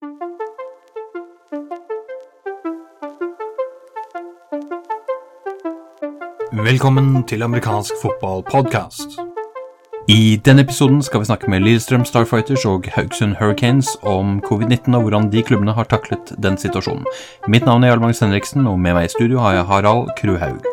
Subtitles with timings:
[0.00, 0.16] Velkommen
[7.28, 9.20] til amerikansk fotballpodkast.
[10.08, 15.02] I denne episoden skal vi snakke med Lillestrøm Starfighters og Haugesund Hurricanes om covid-19 og
[15.02, 17.04] hvordan de klubbene har taklet den situasjonen.
[17.48, 20.69] Mitt navn er Jarl Magnus Henriksen, og med meg i studio har jeg Harald Kruhaug.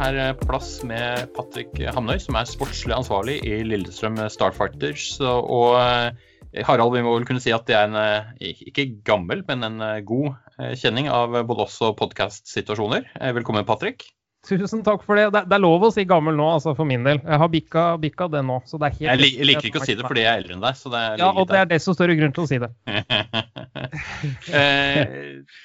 [0.00, 5.18] Her på plass med Patrick Hamnøy, som er sportslig ansvarlig i Lillestrøm Starfighters.
[5.20, 9.44] Og eh, Harald, vi må vel kunne si at det er en eh, ikke gammel,
[9.48, 10.32] men en eh, god
[10.80, 13.12] kjenning av både oss og podkast-situasjoner.
[13.36, 14.08] Velkommen, Patrick.
[14.48, 15.26] Tusen takk for det.
[15.36, 15.44] det.
[15.52, 17.20] Er lov å si gammel nå, altså for min del.
[17.20, 18.60] Jeg har bikka, bikka det nå.
[18.68, 19.08] så det er helt...
[19.10, 20.78] Jeg, lik, liker ikke å si det fordi jeg er eldre enn deg.
[20.80, 22.70] så det er Ja, og det er desto større grunn til å si det.
[24.60, 25.18] eh,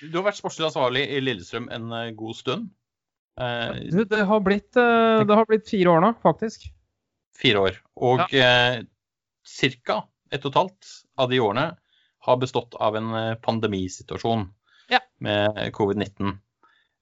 [0.03, 2.73] du har vært sportslig ansvarlig i Lillestrøm en god stund.
[3.41, 6.69] Eh, du, det, har blitt, uh, det har blitt fire år nå, faktisk.
[7.35, 7.79] Fire år.
[8.07, 8.77] Og ja.
[8.79, 10.01] eh, ca.
[10.31, 11.65] ett og et halvt av de årene
[12.25, 13.11] har bestått av en
[13.43, 14.47] pandemisituasjon
[14.89, 15.01] ja.
[15.21, 16.37] med covid-19.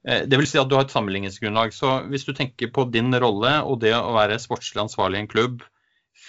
[0.08, 1.73] Eh, det vil si at du har et sammenligningsgrunnlag.
[1.75, 5.31] Så hvis du tenker på din rolle og det å være sportslig ansvarlig i en
[5.31, 5.64] klubb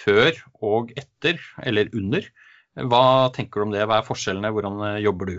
[0.03, 0.31] før
[0.65, 2.27] og etter, eller under,
[2.75, 3.83] hva tenker du om det?
[3.87, 4.51] Hva er forskjellene?
[4.55, 5.35] Hvordan jobber du?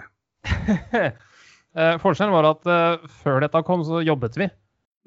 [1.77, 4.49] Eh, forskjellen var at eh, før dette kom, så jobbet vi.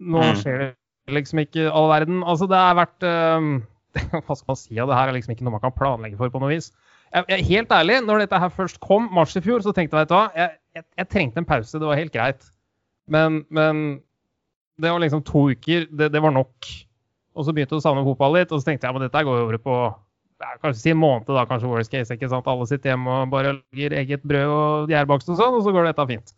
[0.05, 0.37] Nå mm.
[0.41, 2.21] skjer det liksom ikke all verden.
[2.21, 3.49] Altså, det har vært eh,
[4.25, 5.09] Hva skal man si av det her?
[5.09, 6.69] er liksom ikke noe man kan planlegge for på noe vis.
[7.09, 10.05] Jeg, jeg, helt ærlig, når dette her først kom, mars i fjor, så tenkte jeg
[10.05, 11.81] vet du hva, jeg, jeg, jeg trengte en pause.
[11.81, 12.51] Det var helt greit.
[13.09, 13.81] Men, men
[14.77, 15.87] det var liksom to uker.
[15.89, 16.69] Det, det, var nok.
[17.33, 19.41] Og så begynte jeg å savne fotball litt, og så tenkte jeg men dette går
[19.41, 19.79] jo over på
[20.61, 22.13] kanskje si en måned, da, kanskje worst case.
[22.13, 22.47] ikke sant?
[22.47, 25.89] Alle sitter hjemme og bare lager eget brød og gjærbakst og sånn, og så går
[25.89, 26.35] dette fint.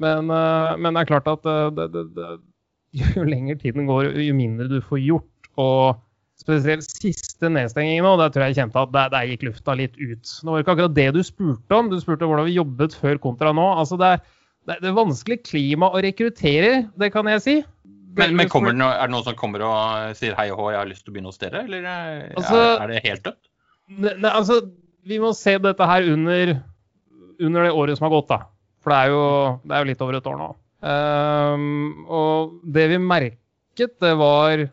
[0.00, 2.32] Men, uh, men, det er klart at uh, det, det, det,
[3.16, 5.50] jo lenger tiden går, jo mindre du får gjort.
[5.60, 6.00] Og
[6.40, 9.94] spesielt siste nedstenging nå, der tror jeg jeg kjente at der, der, gikk lufta litt
[10.00, 10.32] ut.
[10.42, 11.90] Nå var det ikke akkurat det du spurte om.
[11.92, 13.66] Du spurte hvordan vi jobbet før kontra nå.
[13.78, 17.56] Altså det, er, det er vanskelig klima å rekruttere, det kan jeg si.
[18.14, 20.78] Men, men det noe, er det noen som kommer og sier hei og hå, jeg
[20.78, 23.40] har lyst til å begynne hos dere, eller altså, er, er, det helt dødt?
[23.90, 24.60] Ne, ne, altså,
[25.02, 26.52] vi må se dette her under,
[27.42, 28.53] under det året som har gått, da.
[28.84, 29.24] For det er jo,
[29.64, 30.48] det er jo litt over et år nå.
[30.84, 34.66] Um, og det vi merket, det var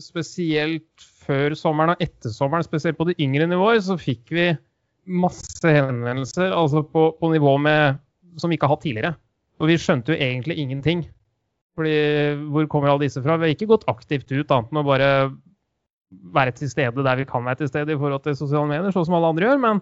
[0.00, 4.46] spesielt før sommeren og etter sommeren, spesielt på de yngre nivåer, så fikk vi
[5.04, 8.00] masse henvendelser altså på, på nivå med,
[8.40, 9.14] som vi ikke har hatt tidligere.
[9.60, 11.04] Og vi skjønte jo egentlig ingenting.
[11.76, 11.96] Fordi
[12.52, 13.36] hvor kommer alle disse fra?
[13.36, 15.10] Vi har ikke gått aktivt ut annet enn å bare
[16.32, 19.06] være til stede der vi kan være til stede i forhold til sosiale medier, sånn
[19.08, 19.60] som alle andre gjør.
[19.62, 19.80] men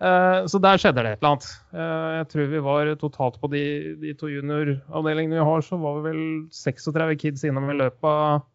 [0.00, 1.50] så der skjedde det et eller annet.
[1.76, 3.64] Eh, jeg tror vi var totalt på de,
[4.00, 6.22] de to junioravdelingene vi har, så var vi vel
[6.56, 8.46] 36 kids innom i løpet av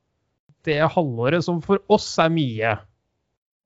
[0.66, 2.74] det halvåret, som for oss er mye.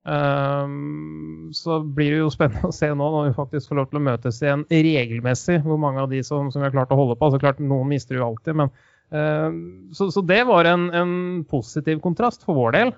[0.00, 4.00] Um, så blir det jo spennende å se nå når vi faktisk får lov til
[4.00, 7.16] å møtes igjen regelmessig, hvor mange av de som, som vi har klart å holde
[7.16, 7.28] på.
[7.28, 8.72] altså klart Noen mister jo alltid, men
[9.10, 11.14] så, så, det var en, en
[11.50, 12.92] positiv kontrast for vår del.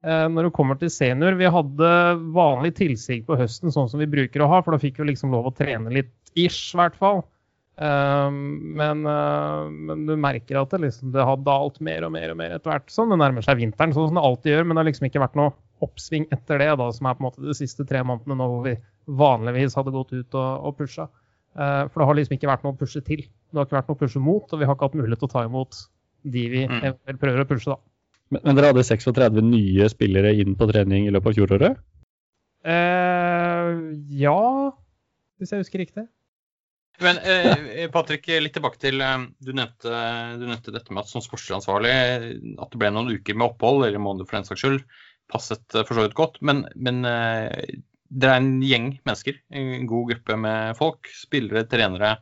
[0.00, 1.36] Eh, når det kommer til senior.
[1.36, 1.90] Vi hadde
[2.32, 5.34] vanlig tilsig på høsten, sånn som vi bruker å ha, for da fikk vi liksom
[5.34, 7.20] lov å trene litt ish, i hvert fall.
[7.80, 12.32] Eh, men, eh, men, du merker at det, liksom, det har dalt mer og mer
[12.32, 13.12] og mer etter hvert sånn.
[13.12, 14.64] det nærmer seg vinteren, sånn som det alltid gjør.
[14.64, 15.52] Men det har liksom ikke vært noe
[15.84, 18.64] oppsving etter det, da, som er på en måte de siste tre månedene nå hvor
[18.70, 18.76] vi
[19.20, 21.10] vanligvis hadde gått ut og, og pusha.
[21.50, 23.24] For det har liksom ikke vært noe å pushe til.
[23.26, 25.28] Det har ikke vært noe å pushe mot, og vi har ikke hatt mulighet til
[25.28, 25.80] å ta imot
[26.30, 27.16] de vi mm.
[27.18, 27.89] prøver å pushe, da.
[28.30, 31.82] Men, men, dere hadde 36 nye spillere inn på trening i løpet av fjoråret?
[32.60, 34.40] Uh, ja,
[35.40, 36.06] hvis jeg husker riktig.
[37.00, 40.00] Men eh, Patrick, litt tilbake til eh, du nevnte,
[40.36, 41.92] du nevnte, dette med at som sportsansvarlig
[42.60, 44.82] at det ble noen uker med opphold, eller måneder for den saks skyld,
[45.32, 46.36] passet eh, for så vidt godt.
[46.44, 47.78] Men, men eh,
[48.10, 52.18] det er en gjeng mennesker, en god gruppe med folk, spillere, trenere,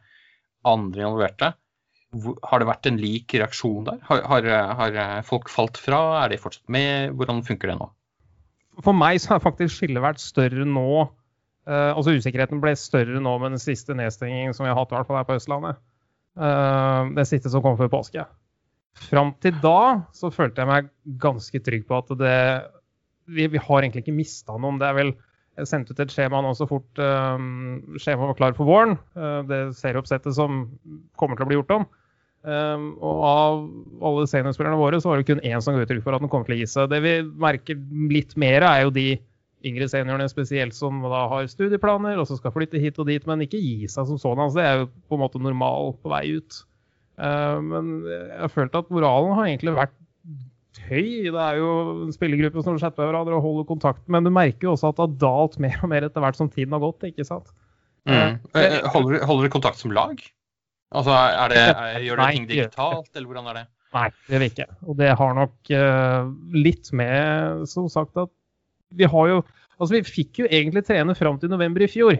[0.68, 1.52] andre involverte.
[2.16, 4.00] Har det vært en lik reaksjon der?
[4.08, 6.00] Har, har, har, folk falt fra?
[6.22, 7.12] Er de fortsatt med?
[7.18, 7.90] Hvordan funker det nå?
[8.84, 10.88] For meg så har faktisk skillet vært større nå.
[11.68, 14.96] Uh, altså Usikkerheten ble større nå med den siste nedstengingen som vi har hatt i
[14.96, 15.80] hvert fall her på Østlandet.
[16.38, 18.24] Uh, det siste som kom før påske.
[19.08, 20.88] Fram til da så følte jeg meg
[21.20, 22.38] ganske trygg på at det
[23.28, 24.78] Vi, vi har egentlig ikke mista noen.
[24.80, 25.10] Det er vel
[25.58, 27.38] jeg sendte ut et skjema nå så fort uh,
[27.98, 28.98] skjemaet var klar for våren.
[29.18, 30.66] Uh, det serieoppsettet som
[31.18, 31.88] kommer til å bli gjort om.
[32.48, 33.56] Um, og av
[34.08, 36.46] alle seniorspillerne våre så var det kun én som ga uttrykk for at den kommer
[36.48, 36.92] til å gi seg.
[36.92, 37.80] Det vi merker
[38.14, 39.08] litt mer, er jo de
[39.66, 43.42] yngre seniorene spesielt som da har studieplaner og så skal flytte hit og dit, men
[43.42, 44.38] ikke gi seg som sånn.
[44.38, 46.60] Altså, det er jo på en måte normal på vei ut.
[47.18, 49.96] Uh, men jeg har følt at moralen har egentlig vært
[50.88, 51.28] høy.
[51.28, 51.70] Det er jo
[52.06, 54.98] en spillergruppe som chatter med hverandre og holder kontakt, men du merker jo også at
[54.98, 57.06] det har dalt mer og mer etter hvert som tiden har gått.
[57.10, 57.52] ikke sant?
[58.08, 58.38] Mm.
[58.94, 60.20] Holder, holder dere kontakt som lag?
[60.96, 63.64] Altså, er det, er, Gjør dere ting digitalt, eller hvordan er det?
[63.96, 64.68] Nei, det gjør vi ikke.
[64.84, 68.32] Og det har nok uh, litt med, som sagt, at
[68.96, 69.40] vi har jo
[69.78, 72.16] Altså, vi fikk jo egentlig trene fram til november i fjor.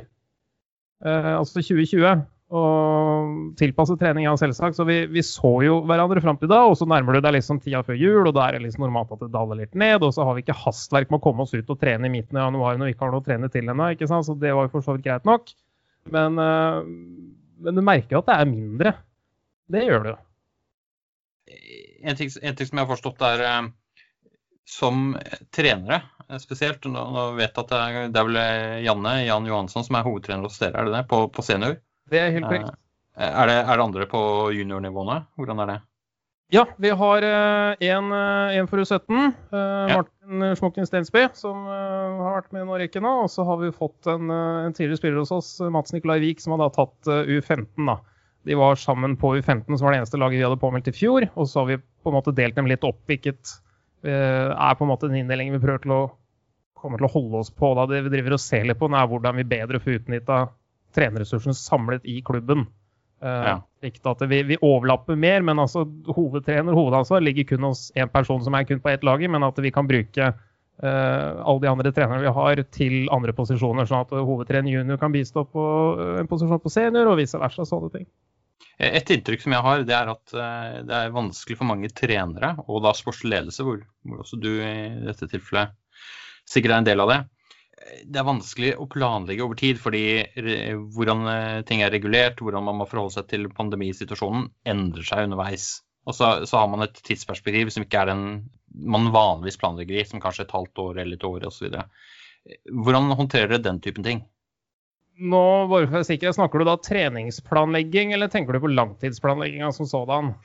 [1.03, 4.77] Uh, altså 2020 og tilpasset trening, selvsagt.
[4.79, 7.61] Så vi, vi, så jo hverandre fram til da, og så nærmer du deg liksom
[7.61, 10.05] tida før jul, og da er det liksom normalt at det daler litt ned.
[10.07, 12.39] Og så har vi ikke hastverk med å komme oss ut og trene i midten
[12.39, 13.91] av januar når vi ikke har noe å trene til ennå.
[14.09, 15.53] Så det var jo for så vidt greit nok.
[16.15, 16.81] Men, uh,
[17.61, 18.95] men, du merker jo at det er mindre.
[19.69, 20.15] Det gjør du.
[22.09, 23.69] En ting, en ting som jeg har forstått, er uh,
[24.69, 25.11] som
[25.53, 26.89] trenere eh, spesielt.
[26.89, 28.41] Nå, nå vet jeg at det er, det er vel
[28.87, 31.05] Janne Jan Johansson som er hovedtrener hos dere, er det det?
[31.13, 31.77] På, på senior?
[32.11, 32.75] Det er helt korrekt.
[33.19, 34.21] Eh, er det, er det andre på
[34.57, 35.23] juniornivåene?
[35.39, 35.79] Hvordan er det?
[36.55, 37.25] Ja, vi har
[37.85, 39.09] én uh, for U17.
[39.53, 39.99] Uh, ja.
[39.99, 43.15] Martin Schmokken Stensby, som har vært med i Norge nå.
[43.27, 46.57] Og så har vi fått en, en, tidligere spiller hos oss, Mats Nikolai Wiik, som
[46.57, 47.85] har da tatt U15.
[47.85, 47.99] da.
[48.49, 51.29] De var sammen på U15, som var det eneste laget vi hadde påmeldt i fjor.
[51.35, 53.59] Og så har vi på en måte delt dem litt opp, hvilket
[54.09, 56.03] er på en måte den inndelingen vi prøver til å
[56.79, 57.75] komme til å holde oss på.
[57.77, 57.87] da.
[57.91, 60.47] Det vi driver og ser litt på, er hvordan vi bedre får utnytta
[60.97, 62.67] trenerressursene samlet i klubben.
[63.19, 63.91] Uh, ja.
[64.11, 68.55] at vi, vi, overlapper mer, men altså hovedtrener hovedansvar ligger kun hos én person som
[68.55, 72.23] er kun på ett lag, men at vi kan bruke uh, alle de andre trenerne
[72.23, 75.67] vi har til andre posisjoner, sånn at hovedtrener junior kan bistå på
[75.99, 77.67] uh, en posisjon på senior, og vice versa.
[77.67, 78.07] Sånne ting.
[78.79, 80.33] Et inntrykk som jeg har, det er at
[80.87, 84.75] det er vanskelig for mange trenere, og da sportslig ledelse, hvor, hvor også du i
[85.03, 85.75] dette tilfellet
[86.47, 87.19] sikkert er en del av det,
[88.05, 90.03] det er vanskelig å planlegge over tid, fordi
[90.95, 95.69] hvordan eh, ting er regulert, hvordan man må forholde seg til pandemisituasjonen, endrer seg underveis.
[96.09, 98.25] Og så, så har man et tidsperspektiv som ikke er den
[98.79, 101.73] man vanligvis planlegger i, som kanskje et halvt år eller et år osv.
[102.85, 104.23] Hvordan håndterer dere den typen ting?
[105.19, 110.37] Nå, bare for å Snakker du da treningsplanlegging, eller tenker du på langtidsplanlegginga som sådan?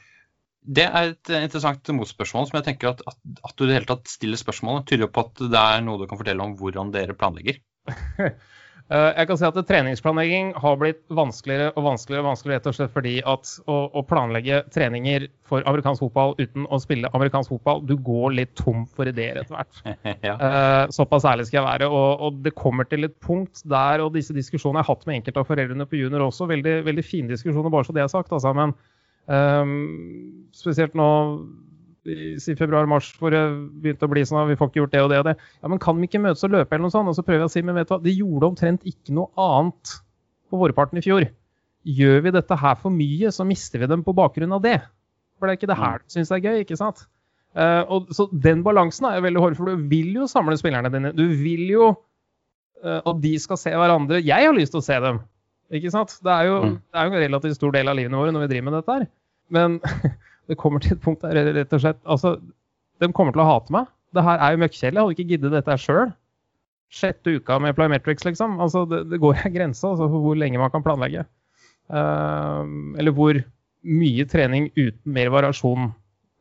[0.63, 3.89] Det er et interessant motspørsmål som jeg tenker at, at, at, du i det hele
[3.89, 7.17] tatt stiller spørsmålet, tyder på at det er noe du kan fortelle om hvordan dere
[7.17, 7.59] planlegger.
[8.91, 12.75] Eh, jeg kan si at Treningsplanlegging har blitt vanskeligere og vanskeligere og vanskeligere rett og
[12.75, 17.79] slett fordi at å, å, planlegge treninger for amerikansk fotball uten å spille amerikansk fotball,
[17.87, 19.79] du går litt tom for ideer etter hvert.
[20.27, 20.35] ja.
[20.35, 21.87] uh, såpass ærlig skal jeg være.
[21.87, 25.21] Og, og, det kommer til et punkt der, og disse diskusjonene jeg har hatt med
[25.21, 28.35] enkelte av foreldrene på junior også, veldig, veldig fine diskusjoner, bare så det er sagt.
[28.35, 28.75] altså, men
[29.31, 31.09] Um, spesielt nå
[32.03, 33.43] i, i februar-mars hvor det
[33.83, 35.35] begynte å bli sånn at vi får ikke gjort det og det og det.
[35.61, 37.11] Ja, men kan vi ikke møtes og løpe eller noe sånt?
[37.11, 39.31] Og så prøver jeg å si, men vet du hva, de gjorde omtrent ikke noe
[39.39, 39.95] annet
[40.51, 41.27] på vårparten i fjor.
[41.83, 44.77] Gjør vi dette her for mye, så mister vi dem på bakgrunn av det.
[45.37, 47.05] For det er ikke det her du syns er gøy, ikke sant?
[47.53, 51.11] Uh, og, så den balansen er veldig hård, for du vil jo samle spillerne dine.
[51.15, 54.23] Du vil jo uh, at de skal se hverandre.
[54.23, 55.21] Jeg har lyst til å se dem.
[55.73, 56.17] Ikke sant?
[56.23, 56.73] Det er, jo, mm.
[56.93, 58.97] det er jo en relativt stor del av livene våre når vi driver med dette
[58.97, 59.05] her.
[59.53, 59.79] Men
[60.49, 62.35] det kommer til et punkt der rett og slett Altså,
[63.01, 63.89] de kommer til å hate meg.
[64.13, 64.93] Det her er jo møkkjedelig.
[64.93, 66.13] Jeg hadde ikke giddet dette sjøl.
[66.93, 68.59] Sjette uka med Plyometrics, liksom.
[68.61, 71.25] Altså, det, det går en grense altså, for hvor lenge man kan planlegge.
[71.89, 72.63] Uh,
[73.01, 73.41] eller hvor
[73.83, 75.89] mye trening uten mer variasjon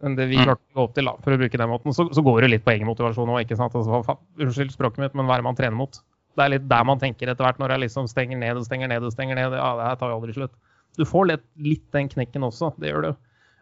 [0.02, 0.44] enn det vi mm.
[0.44, 1.94] klarte å gå opp til, da, for å bruke den måten.
[1.94, 3.74] Så, så går det litt på egen motivasjon òg, ikke sant.
[3.78, 6.02] Altså, unnskyld språket mitt, men hva er det man trener mot?
[6.36, 8.88] Det er litt der man tenker etter hvert, når jeg liksom stenger ned og stenger
[8.88, 9.56] ned og stenger ned.
[9.58, 10.54] Ja, det her tar jo aldri slutt.
[11.00, 13.12] Du får litt, litt den knekken også, det gjør du.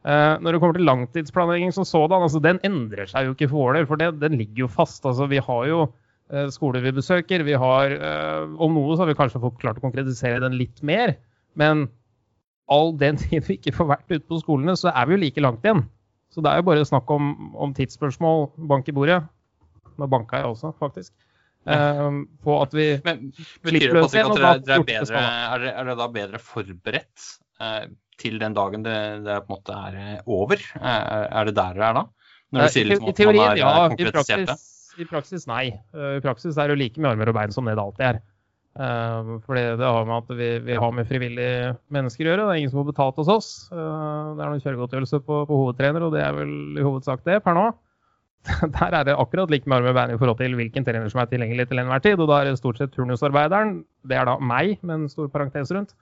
[0.01, 3.67] Uh, når det kommer til langtidsplanlegging som sådan, altså den endrer seg jo ikke for
[3.67, 5.05] vår del, for det, den ligger jo fast.
[5.07, 7.45] Altså, vi har jo uh, skoler vi besøker.
[7.47, 10.81] Vi har, uh, om noe så har vi kanskje fått klart å konkretisere den litt
[10.87, 11.15] mer.
[11.59, 11.89] Men
[12.71, 15.45] all den tid vi ikke får vært ute på skolene, så er vi jo like
[15.45, 15.85] langt igjen.
[16.31, 19.19] Så det er jo bare snakk om, om tidsspørsmål, bank i bordet.
[19.99, 21.13] Nå banka jeg også, faktisk.
[21.69, 23.27] Um, på at vi Men
[23.61, 27.27] Betyr det at dere, dere er, bedre, er, dere, er dere da bedre forberedt
[27.61, 27.85] uh,
[28.21, 30.63] til den dagen det, det, på en måte er eh, over?
[30.81, 32.07] Uh, er det der dere er da?
[32.51, 33.73] Når du sier liksom I, i er, ja.
[33.93, 34.65] I praksis,
[34.97, 35.67] I praksis, nei.
[35.93, 38.07] Uh, I praksis er det jo like mye armer og bein som det det alltid
[38.09, 38.23] er.
[38.81, 42.49] Uh, fordi det har med at vi, vi, har med frivillige mennesker å gjøre.
[42.49, 43.53] Det er ingen som har betalt hos oss.
[43.69, 47.43] Uh, det er noen kjøregodtgjørelse på, på hovedtrener, og det er vel i hovedsak det
[47.45, 47.69] per nå.
[48.77, 51.69] der er det akkurat mye med bein i forhold til hvilken trener som er tilgjengelig
[51.69, 52.19] til enhver tid.
[52.19, 55.73] Og da er det stort sett turnusarbeideren, det er da meg, med en stor parentes
[55.77, 55.95] rundt,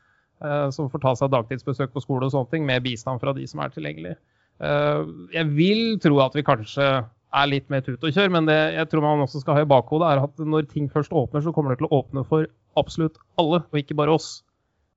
[0.45, 3.47] eh, som får ta seg dagtidsbesøk på skole og sånne ting, med bistand fra de
[3.51, 4.15] som er tilgjengelig.
[4.63, 5.03] Eh,
[5.35, 6.89] jeg vil tro at vi kanskje
[7.29, 9.69] er litt mer tut og kjør, men det jeg tror man også skal ha i
[9.69, 12.47] bakhodet, er at når ting først åpner, så kommer det til å åpne for
[12.79, 14.45] absolutt alle, og ikke bare oss.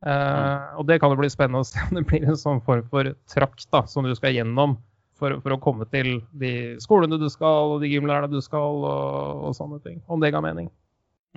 [0.05, 2.86] Eh, og det kan jo bli spennende å se om det blir en sånn form
[2.93, 4.77] for trakt da, som du skal gjennom
[5.21, 9.49] for, for, å komme til de skolene du skal, og de gymlærerne du skal, og,
[9.49, 10.01] og sånne ting.
[10.09, 10.71] Om det ga mening.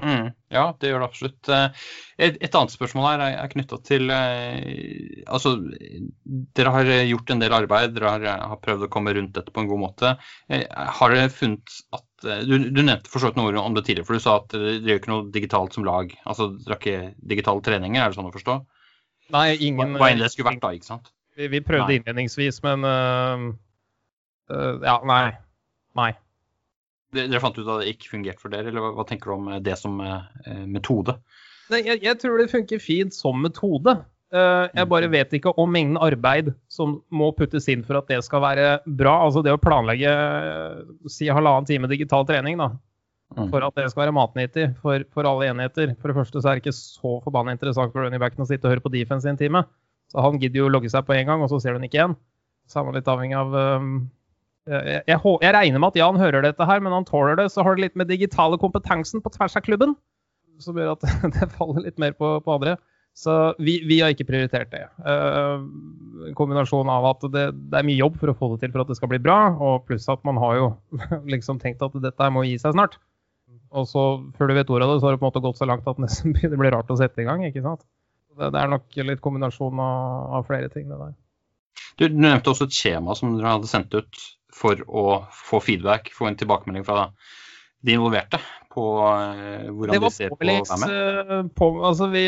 [0.03, 1.49] Mm, ja, det gjør det absolutt.
[1.55, 1.83] Eh,
[2.27, 5.53] et, et annet spørsmål her er, er knytta til eh, Altså,
[6.59, 9.63] dere har gjort en del arbeid, dere har, har, prøvd å komme rundt dette på
[9.63, 10.15] en god måte.
[10.51, 10.67] Eh,
[10.99, 14.19] har dere funnet at Du, du nevnte for så vidt noe om det tidligere, for
[14.19, 16.11] du sa at dere gjør ikke noe digitalt som lag.
[16.25, 18.63] Altså, dere har ikke digitale treninger, er det sånn å forstå?
[19.35, 21.13] Nei, ingen Hva enn det skulle vært da, ikke sant?
[21.39, 22.01] Vi, vi prøvde nei.
[22.01, 23.47] innledningsvis, men uh,
[24.49, 25.33] Ja, nei.
[25.99, 26.11] Nei.
[27.15, 29.77] Dere fant ut at det ikke fungerte for dere, eller hva, tenker du om det
[29.79, 31.15] som eh, metode?
[31.71, 33.97] Nei, jeg, jeg, tror det funker fint som metode.
[34.35, 38.43] Jeg bare vet ikke om mengden arbeid som må puttes inn for at det skal
[38.43, 39.13] være bra.
[39.29, 40.11] Altså det å planlegge
[41.13, 42.73] si halvannen time digital trening da,
[43.37, 43.47] mm.
[43.53, 45.95] for at det skal være matnyttig for, for, alle enheter.
[46.01, 48.67] For det første så er det ikke så forbanna interessant for running backen å sitte
[48.67, 49.63] og høre på defense i en time.
[50.11, 51.87] Så han gidder jo å logge seg på én gang, og så ser du den
[51.87, 52.19] ikke igjen.
[52.67, 53.95] Så er man litt avhengig av um,
[54.65, 57.51] jeg, jeg, jeg, regner med at Jan hører dette her, men han tåler det.
[57.53, 59.97] Så har det litt med digitale kompetansen på tvers av klubben
[60.63, 62.77] som gjør at det faller litt mer på, på andre.
[63.15, 64.89] Så vi, vi, har ikke prioritert det.
[65.07, 65.63] Uh,
[66.29, 68.83] en kombinasjon av at det, det, er mye jobb for å få det til for
[68.83, 70.71] at det skal bli bra, og pluss at man har jo
[71.35, 72.99] liksom tenkt at dette må gi seg snart.
[73.75, 74.03] Og så,
[74.39, 75.87] før du vet ordet av det, så har det på en måte gått så langt
[75.91, 77.47] at nesten det blir rart å sette i gang.
[77.47, 77.87] ikke sant?
[78.35, 81.15] Det, det er nok litt kombinasjon av, av flere ting, det der.
[81.95, 86.13] Du, du nevnte også et skjema som dere hadde sendt ut for å få feedback,
[86.15, 87.09] få en tilbakemelding fra
[87.85, 88.41] de involverte
[88.75, 90.69] på uh, hvordan de ser på med?
[90.91, 92.27] Uh, på, altså vi,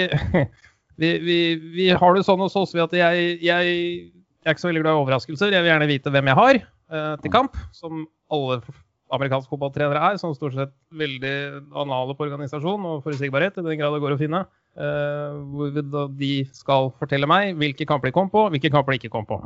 [1.00, 1.38] vi, vi,
[1.76, 4.10] vi, har det sånn hos oss at jeg, jeg, jeg,
[4.44, 5.54] er ikke så veldig glad i overraskelser.
[5.54, 8.60] Jeg vil gjerne vite hvem jeg har uh, til kamp, som alle
[9.14, 10.20] amerikanske fotballtrenere er.
[10.20, 11.34] Som stort sett veldig
[11.78, 14.46] anale på organisasjon og forutsigbarhet, i den grad det går å finne.
[14.76, 15.70] hvor
[16.18, 19.38] de skal fortelle meg hvilke kamper de kom på, hvilke kamper de ikke kom på.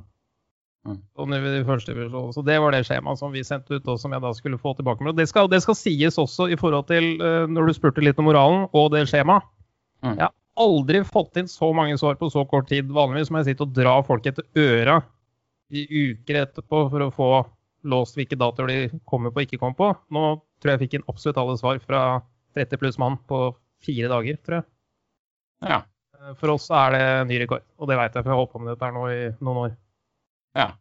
[0.88, 0.96] Mm.
[1.12, 2.32] Sånn i første divisjon.
[2.32, 4.72] Så Det var det skjemaet som vi sendte ut, og som jeg da skulle få
[4.78, 5.18] tilbake med.
[5.18, 8.30] Det skal, det skal sies også i forhold til uh, når du spurte litt om
[8.30, 9.44] moralen og det skjemaet.
[10.00, 10.14] Mm.
[10.16, 12.88] Jeg har aldri fått inn så mange svar på så kort tid.
[12.96, 15.02] Vanligvis må jeg sitte og dra folk etter øra
[15.70, 17.30] i uker etterpå for å få
[17.90, 19.90] låst hvilke datoer de kommer på og ikke kommer på.
[20.16, 20.24] Nå
[20.60, 22.02] tror jeg jeg fikk inn absolutt alle svar fra
[22.58, 23.50] 30 pluss mann på
[23.84, 24.68] fire dager, tror jeg.
[25.70, 25.78] Ja.
[26.18, 28.52] Eh, for oss er det ny rekord, og det vet jeg, for jeg har holdt
[28.54, 29.78] på med dette her nå i noen år.
[30.58, 30.72] Ja.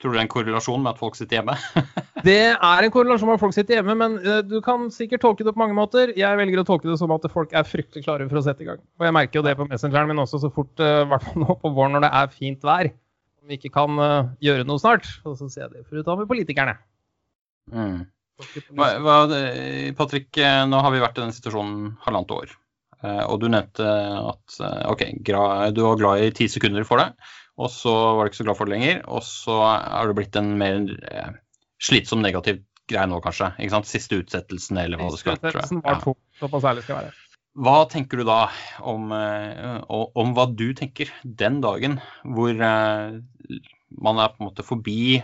[0.00, 1.54] Tror du det er en korrelasjon med at folk sitter hjemme?
[2.28, 5.44] det er en korrelasjon med at folk sitter hjemme, men uh, du kan sikkert tolke
[5.44, 6.14] det på mange måter.
[6.16, 8.68] Jeg velger å tolke det som at folk er fryktelig klare for å sette i
[8.70, 8.80] gang.
[8.96, 11.56] Og jeg merker jo det på Messengeren, men også så fort, uh, hvert fall nå
[11.60, 12.88] på våren når det er fint vær,
[13.42, 15.10] om vi ikke kan uh, gjøre noe snart.
[15.28, 16.78] Og så sier jeg det for å ta med politikerne.
[17.74, 18.00] Mm.
[18.72, 19.18] Hva, hva,
[19.98, 22.54] Patrick, nå har vi vært i den situasjonen halvannet år.
[23.28, 24.56] Og du nevnte at
[24.88, 27.10] OK, du var glad i ti sekunder for det.
[27.58, 29.00] Og så var du ikke så glad for det lenger.
[29.10, 31.32] Og så har det blitt en mer eh,
[31.82, 33.52] slitsom negativ greie nå, kanskje.
[33.58, 33.90] ikke sant?
[33.90, 35.52] Siste utsettelsen, eller hva det skal være.
[35.52, 37.12] Utsettelsen var to, såpass ærlig skal være.
[37.60, 38.44] Hva tenker du da
[38.86, 43.18] om, eh, om, hva du tenker den dagen hvor eh,
[43.90, 45.20] man er på en måte forbi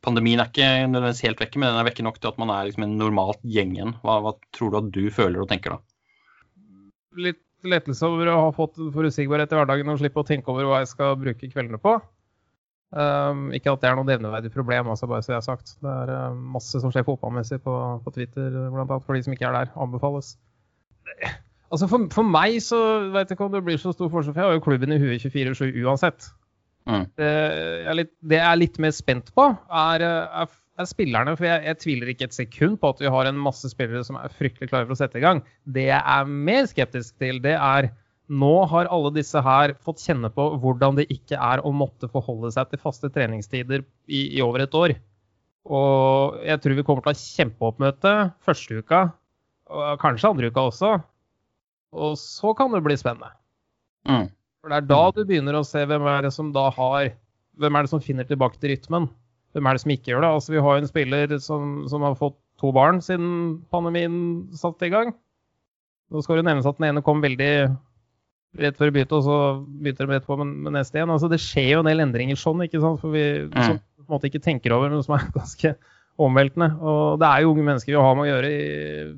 [0.00, 2.64] Pandemien er ikke nødvendigvis helt vekke, men den er vekke nok til at man er
[2.64, 3.90] liksom en normalt gjeng igjen.
[4.00, 5.80] Hva, hva tror du at du føler og tenker da?
[7.20, 10.80] Litt lettelse over å ha fått forutsigbarhet i hverdagen og slippe å tenke over hva
[10.82, 11.98] jeg skal bruke kveldene på.
[12.90, 15.76] Um, ikke at det er noe nevneverdig problem, altså bare så jeg har sagt.
[15.82, 17.74] Det er uh, masse som skjer fotballmessig på,
[18.04, 19.72] på Twitter, annet for de som ikke er der.
[19.78, 20.34] Anbefales.
[21.70, 22.80] Altså for, for meg så
[23.14, 24.98] vet jeg ikke om det blir så stor forskjell, for jeg har jo klubben i
[24.98, 26.32] huet 24-7 uansett.
[26.88, 27.04] Mm.
[27.20, 27.28] Det,
[27.84, 30.50] jeg litt, det, jeg er litt mer spent på, er, er er
[30.88, 31.34] spillerne.
[31.38, 34.18] For jeg, jeg, tviler ikke et sekund på at vi har en masse spillere som
[34.20, 35.42] er fryktelig klare for å sette i gang.
[35.64, 37.90] Det jeg er mer skeptisk til, det er
[38.30, 42.52] nå har alle disse her fått kjenne på hvordan det ikke er å måtte forholde
[42.54, 44.94] seg til faste treningstider i, i over et år.
[45.66, 48.12] Og jeg tror vi kommer til å ha kjempeoppmøte
[48.46, 49.00] første uka,
[49.70, 50.92] og kanskje andre uka også.
[51.90, 53.32] Og så kan det bli spennende.
[54.06, 54.30] Mm.
[54.62, 57.12] For det er da du begynner å se hvem er det som da har
[57.60, 59.10] Hvem er det som finner tilbake til rytmen?
[59.54, 60.30] Hvem er det som ikke gjør det?
[60.36, 63.30] Altså, vi har jo en spiller som, som, har fått to barn siden
[63.72, 64.16] pandemien
[64.56, 65.14] satte i gang.
[66.10, 67.52] Nå skal det nevnes at den ene kom veldig
[68.60, 71.12] rett før byttet, og så begynte de rett på med, med neste igjen.
[71.14, 73.02] Altså, det skjer jo en del endringer sånn, ikke sant?
[73.02, 73.58] for vi mm.
[73.62, 75.74] som på en måte ikke tenker over, men som er ganske
[76.20, 76.72] omveltende.
[76.82, 78.64] Og det er jo unge mennesker vi har med å gjøre i,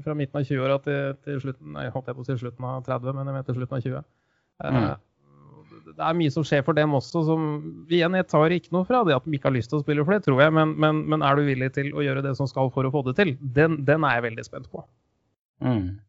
[0.05, 2.85] fra midten av 20-åra til, til, slutten nei, holdt jeg på å si slutten av
[2.89, 4.05] 30, men jeg mente slutten av 20.
[4.63, 4.85] Mm.
[5.97, 7.25] Det er mye som skjer for dem også.
[7.29, 7.43] som
[7.91, 10.05] igjen, Jeg tar ikke noe fra det at de ikke har lyst til å spille,
[10.07, 10.55] for det tror jeg.
[10.57, 13.05] Men, men, men er du villig til å gjøre det som skal for å få
[13.09, 13.37] det til?
[13.41, 14.85] Den, den er jeg veldig spent på.
[15.63, 16.01] Mm.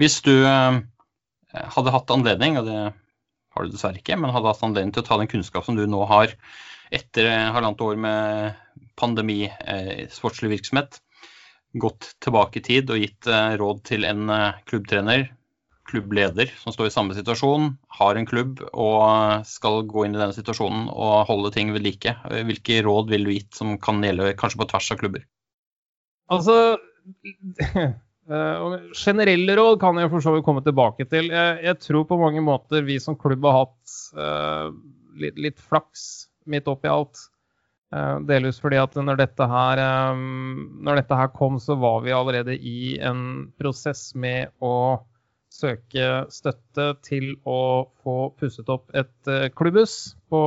[0.00, 0.80] Hvis du eh,
[1.76, 5.08] hadde hatt anledning, og det har du dessverre ikke, men hadde hatt anledning til å
[5.08, 6.34] ta den kunnskap som du nå har
[6.94, 11.00] etter halvannet år med pandemi, eh, sportslig virksomhet,
[11.78, 15.28] gått tilbake i tid og gitt eh, råd til en eh, klubbtrener,
[15.90, 20.36] klubbleder, som står i samme situasjon, har en klubb og skal gå inn i denne
[20.36, 22.14] situasjonen og holde ting ved like.
[22.30, 25.26] Hvilke råd ville du gitt som kan gjelde kanskje på tvers av klubber?
[26.30, 26.56] Altså
[28.30, 31.32] Uh, generelle råd kan jeg for så vidt komme tilbake til.
[31.32, 34.70] Jeg, tror på mange måter vi som klubb har hatt uh,
[35.18, 37.24] litt, litt, flaks midt oppi alt.
[37.90, 39.82] Uh, delvis fordi at når dette, her,
[40.14, 45.00] når dette her kom, så var vi allerede i en prosess med å
[45.50, 50.40] søke støtte til å få pusset opp et klubbhus på,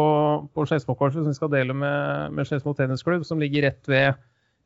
[0.56, 4.22] på Skedsmokorset som vi skal dele med, med Skedsmo tennisklubb, som ligger rett ved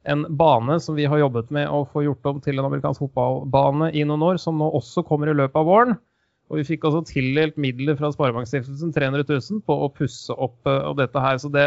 [0.07, 3.91] en bane som vi har jobbet med å få gjort om til en amerikansk fotballbane
[3.97, 5.97] i noen år, som nå også kommer i løpet av våren.
[6.47, 10.93] Og vi fikk også tildelt midler fra Sparebankstiftelsen, 300 000, på å pusse opp uh,
[10.95, 11.41] dette her.
[11.43, 11.65] Så det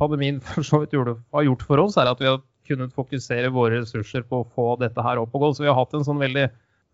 [0.00, 3.82] pandemien for så vidt har gjort for oss, er at vi har kunnet fokusere våre
[3.82, 5.52] ressurser på å få dette her opp og gå.
[5.52, 6.48] Så vi har hatt en sånn veldig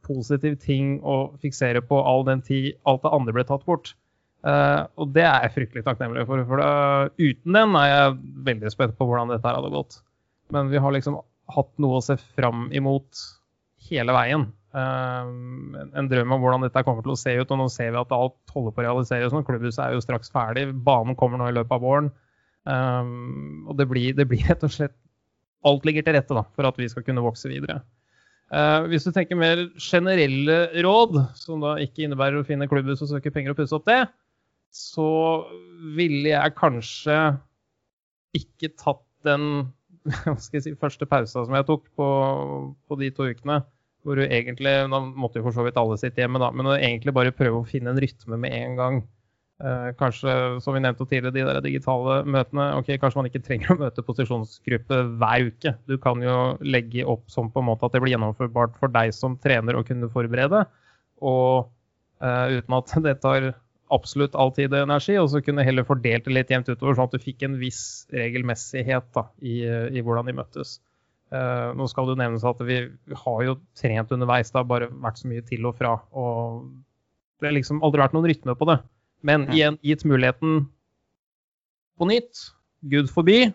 [0.08, 3.94] positiv ting å fiksere på all den tid alt det andre ble tatt bort.
[4.46, 6.44] Uh, og det er jeg fryktelig takknemlig for.
[6.48, 6.68] For det,
[7.18, 9.98] uten den er jeg veldig spent på hvordan dette her hadde gått.
[10.54, 11.18] Men vi har liksom
[11.52, 13.24] hatt noe å se fram imot
[13.88, 14.46] hele veien.
[14.68, 15.26] Uh,
[15.96, 17.50] en drøm om hvordan dette kommer til å se ut.
[17.50, 19.36] Og nå ser vi at alt holder på å realiseres.
[19.50, 20.68] Klubbhuset er jo straks ferdig.
[20.86, 22.12] Banen kommer nå i løpet av våren.
[22.68, 23.04] Uh,
[23.68, 24.96] og det blir, det blir, rett og slett
[25.66, 27.80] Alt ligger til rette da, for at vi skal kunne vokse videre.
[28.48, 33.10] Uh, hvis du tenker mer generelle råd, som da ikke innebærer å finne klubbhus og
[33.10, 34.06] søke penger og pusse opp det,
[34.72, 35.08] så
[35.96, 37.18] ville jeg kanskje
[38.38, 39.68] ikke tatt den
[40.40, 42.08] si, første pausa som jeg tok på,
[42.88, 43.60] på, de to ukene,
[44.06, 47.16] hvor du egentlig Da måtte jo for så vidt alle sitte hjemme, da, men egentlig
[47.16, 49.00] bare prøve å finne en rytme med en gang.
[49.58, 52.68] Eh, kanskje, som vi nevnte tidligere, de der digitale møtene.
[52.78, 55.72] ok, Kanskje man ikke trenger å møte posisjonsgruppe hver uke.
[55.90, 59.10] Du kan jo legge opp sånn på en måte at det blir gjennomførbart for deg
[59.16, 60.62] som trener å kunne forberede.
[61.18, 61.66] Og
[62.22, 63.48] uh, uten at det tar
[63.90, 67.08] absolutt all tid og energi, og så kunne heller fordelt det litt jevnt utover, sånn
[67.08, 67.80] at du fikk en viss
[68.14, 70.76] regelmessighet da, i, i, hvordan de møttes.
[71.32, 72.78] Uh, nå skal det nevnes at vi
[73.24, 75.96] har jo trent underveis, det har bare vært så mye til og fra.
[76.14, 76.68] og
[77.40, 78.78] Det har liksom aldri vært noen rytme på det.
[79.26, 80.68] Men igjen, gitt muligheten
[81.98, 82.44] på nytt,
[82.86, 83.48] gud forbi,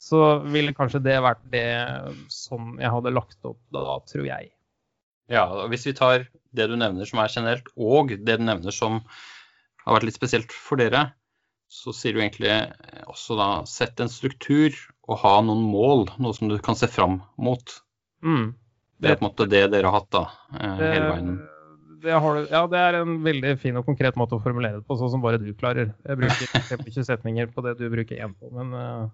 [0.00, 1.66] så ville kanskje det vært det
[2.32, 4.52] som jeg hadde lagt opp da, tror jeg.
[5.30, 6.24] Ja, og Hvis vi tar
[6.56, 9.02] det du nevner som er generelt, og det du nevner som
[9.84, 11.10] har vært litt spesielt for dere,
[11.70, 12.50] så sier du egentlig
[13.10, 14.74] også da sett en struktur
[15.10, 17.76] og ha noen mål, noe som du kan se fram mot.
[18.26, 18.50] Mm.
[19.00, 20.24] Det er på en måte det dere har hatt da,
[20.58, 21.30] eh, hele veien.
[22.02, 24.96] Det har, ja, det er en veldig fin og konkret måte å formulere det på,
[24.96, 25.92] sånn som bare du klarer.
[26.06, 29.10] Jeg bruker ikke setninger på det du bruker én på, men uh,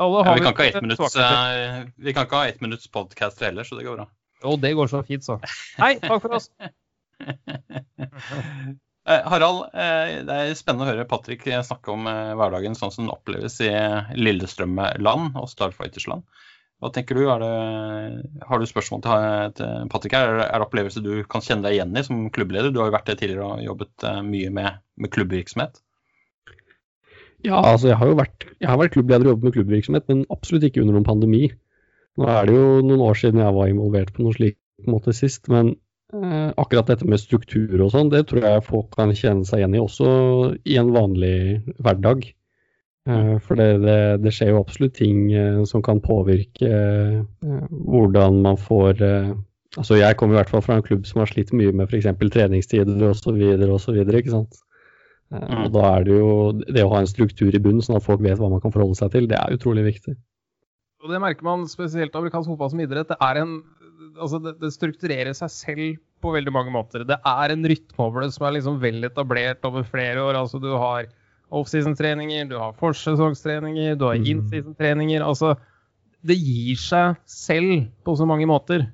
[0.00, 3.42] alle har ja, vi, kan vi, minutts, uh, vi kan ikke ha ett minutts podkast
[3.44, 4.06] heller, så det går bra.
[4.48, 5.36] Og det går så fint, så.
[5.78, 6.48] Hei, takk for oss.
[9.02, 13.56] Eh, Harald, det er spennende å høre Patrick snakke om hverdagen sånn som den oppleves
[13.66, 13.66] i
[14.14, 16.22] Lillestrøm-land og Starfighters-land.
[16.82, 17.22] Hva tenker du?
[17.38, 17.50] Det,
[18.42, 20.40] har du spørsmål til, Patrick her?
[20.48, 22.74] Er det opplevelser du kan kjenne deg igjen i som klubbleder?
[22.74, 25.78] Du har jo vært det tidligere og jobbet mye med, med klubbvirksomhet.
[27.42, 30.26] Ja, altså jeg har jo vært, jeg har vært klubbleder og jobbet med klubbvirksomhet, men
[30.34, 31.44] absolutt ikke under noen pandemi.
[32.18, 34.58] Nå er det jo noen år siden jeg var involvert på noe slik
[34.90, 35.72] måte sist, men
[36.14, 39.78] eh, akkurat dette med struktur og sånn, det tror jeg folk kan kjenne seg igjen
[39.78, 40.12] i også
[40.66, 41.36] i en vanlig
[41.82, 42.28] hverdag.
[43.10, 47.22] Eh, for det, det, det, skjer jo absolutt ting eh, som kan påvirke eh,
[47.70, 49.02] hvordan man får
[49.72, 52.04] Altså jeg kommer i hvert fall fra en klubb som har slitt mye med f.eks.
[52.34, 53.38] treningstider osv.
[53.72, 54.00] osv.
[54.04, 54.58] ikke sant.
[55.32, 55.62] Mm.
[55.62, 58.20] Og da er det jo det å ha en struktur i bunnen, sånn at folk
[58.20, 60.12] vet hva man kan forholde seg til, det er utrolig viktig.
[61.00, 63.08] Og det merker man spesielt amerikansk fotball som idrett.
[63.08, 63.56] Det, er en,
[64.12, 67.08] altså det, det, strukturerer seg selv på veldig mange måter.
[67.08, 70.36] Det er en rytme over det som er liksom vel etablert over flere år.
[70.44, 71.08] Altså du har
[71.52, 74.26] offseason-treninger, du har forsesongstreninger, du har mm.
[74.32, 75.24] in-season-treninger.
[75.24, 75.54] Altså
[76.22, 78.86] det gir seg selv på så mange måter.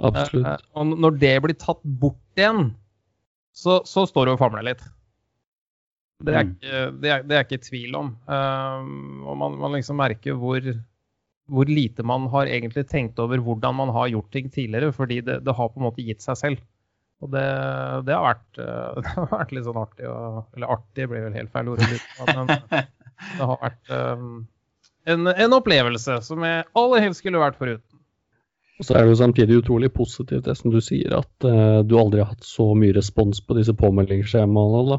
[0.00, 0.48] Absolutt.
[0.48, 2.74] Eh, og når det blir tatt bort igjen,
[3.56, 4.84] så, så står det og famler litt.
[6.24, 6.52] Det er, mm.
[6.56, 8.12] ikke, det, er, det er ikke tvil om.
[8.28, 10.64] Um, og man, man liksom merker hvor
[11.46, 15.40] hvor lite man har egentlig tenkt over hvordan man har gjort ting tidligere, fordi det,
[15.46, 16.64] det har på en måte gitt seg selv.
[17.24, 17.46] Og det,
[18.06, 21.38] det, har vært, eh, det, har vært, litt sånn artig og, Eller artig blir vel
[21.38, 21.82] helt feil ord,
[22.28, 22.52] men
[23.38, 24.30] det har vært um,
[25.08, 27.84] en, en, opplevelse som jeg aller helst skulle vært foruten.
[28.76, 31.96] Og så er det jo samtidig utrolig positivt det som du sier, at uh, du
[31.96, 34.82] aldri har hatt så mye respons på disse påmeldingsskjemaene.
[34.90, 34.98] da.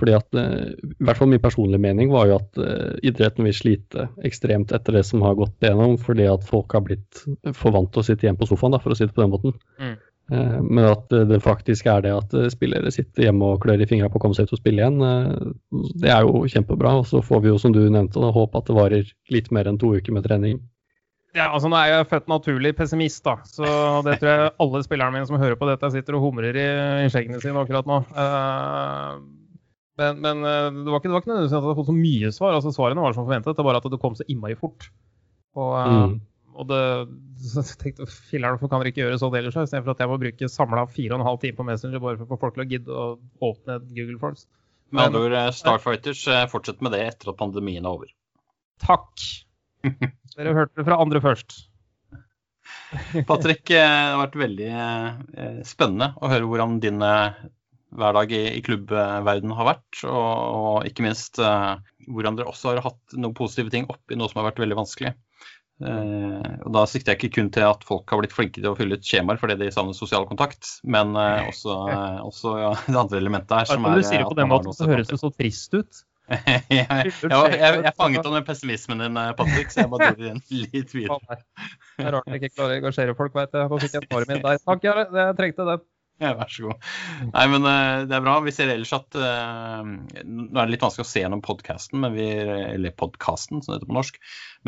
[0.00, 3.58] Fordi at, uh, I hvert fall min personlige mening var jo at uh, idretten vil
[3.58, 7.92] slite ekstremt etter det som har gått gjennom, fordi at folk har blitt for vant
[7.92, 9.58] til å sitte hjemme på sofaen, da, for å si det på den måten.
[9.76, 9.98] Mm.
[10.30, 14.10] Uh, men at det faktisk er det at spillere sitter hjemme og klør i fingra
[14.10, 15.00] på å komme seg ut og spille igjen,
[16.02, 17.00] det er jo kjempebra.
[17.02, 19.70] Og så får vi jo, som du nevnte, da, håpe at det varer litt mer
[19.70, 20.60] enn to uker med trening.
[21.30, 23.36] Ja, altså Nå er jeg født naturlig pessimist, da.
[23.46, 23.66] Så
[24.06, 26.70] det tror jeg alle spillerne mine som hører på dette, sitter og humrer i,
[27.04, 28.00] i skjeggene sine akkurat nå.
[30.00, 32.32] Men, men det, var ikke, det var ikke nødvendigvis at jeg hadde fått så mye
[32.34, 32.56] svar.
[32.56, 33.58] altså Svarene var som forventet.
[33.58, 34.88] Det var at det kom så innmari fort.
[35.58, 36.18] Og, mm.
[36.54, 36.80] Og det,
[37.52, 39.58] så jeg tenkte filler'n, hvorfor kan dere ikke gjøre sånn ellers?
[39.58, 42.26] Istedenfor at jeg må bruke samla fire og en halv time på Messenger bare for
[42.26, 43.06] å få folk til å gidde å
[43.50, 44.46] åpne Google Forms.
[44.90, 48.10] Med andre ord, Starfighters fortsett med det etter at pandemien er over.
[48.82, 49.26] Takk.
[50.36, 51.60] Dere hørte det fra andre først.
[53.26, 57.40] Patrick, eh, det har vært veldig eh, spennende å høre hvordan din eh,
[57.94, 60.02] hverdag i, klubbverden har vært.
[60.06, 64.50] Og ikke minst hvordan dere også har hatt noen positive ting oppi noe som har
[64.52, 65.10] vært veldig vanskelig.
[65.80, 68.98] Og Da sikter jeg ikke kun til at folk har blitt flinke til å fylle
[68.98, 71.16] ut skjemaer fordi de savner sosial kontakt, men
[71.50, 71.78] også,
[72.26, 73.72] også ja, det andre elementet her.
[73.72, 73.98] som er...
[73.98, 76.04] Du sier det på den måten, så høres det så trist ut
[76.46, 77.12] jeg, jeg,
[77.58, 81.38] jeg, fanget av den pessimismen din, eh, Patrick, så jeg bare dro den litt videre.
[81.96, 83.70] Det er rart jeg ikke klarer å engasjere folk, veit jeg.
[83.70, 84.60] Nå fikk jeg svaret mitt der.
[84.62, 85.06] Takk, Jarle.
[85.16, 85.76] Jeg trengte det.
[86.24, 86.88] Ja, vær så god.
[87.30, 88.34] Nei, men uh, det er bra.
[88.44, 92.92] Vi ser ellers at uh, Nå er det litt vanskelig å se gjennom podkasten, eller
[92.92, 94.18] podkasten, som det heter på norsk.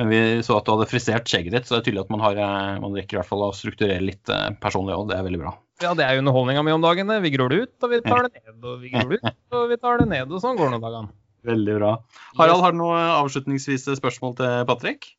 [0.01, 2.25] Men vi så at du hadde frisert skjegget ditt, så det er tydelig at man,
[2.25, 4.33] har, uh, man rekker i hvert fall å strukturere litt
[4.65, 5.11] personlig òg.
[5.13, 5.55] Det er veldig bra.
[5.83, 7.13] Ja, det er jo underholdninga mi om dagen.
[7.25, 8.55] Vi gror det ut, og vi tar det ned.
[8.63, 10.33] Og vi gror det ut, og vi tar det ned.
[10.33, 11.17] Og sånn går det noen dagene.
[11.53, 11.97] Veldig bra.
[12.39, 15.11] Harald, har du noe avslutningsvis spørsmål til Patrick?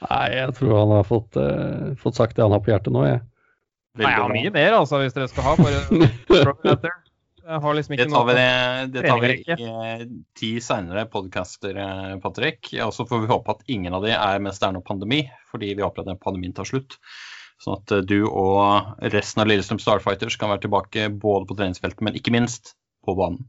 [0.00, 3.04] Nei, jeg tror han har fått, uh, fått sagt det han har på hjertet nå,
[3.06, 3.20] jeg.
[3.98, 5.54] Nei, jeg har mye mer, altså, hvis dere skal ha.
[5.58, 6.90] Bare
[7.50, 8.34] Jeg har liksom ikke det tar vi,
[8.94, 10.04] det tar vi i
[10.38, 12.68] ti seinere podcaster, eh, Patrick.
[12.84, 15.24] Og så får vi håpe at ingen av de er mens det er noe pandemi,
[15.50, 16.94] fordi vi håper at den pandemien tar slutt.
[17.64, 22.04] Sånn at eh, du og resten av Lillestrøm Starfighters kan være tilbake både på treningsfeltet,
[22.06, 23.42] men ikke minst på banen.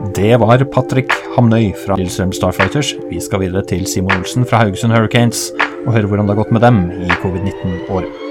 [0.00, 2.94] Det var Patrick Hamnøy fra Lillestrøm Starfighters.
[3.10, 5.50] Vi skal videre til Simon Olsen fra Haugesund Hurricanes
[5.84, 8.29] og høre hvordan det har gått med dem i covid-19-året.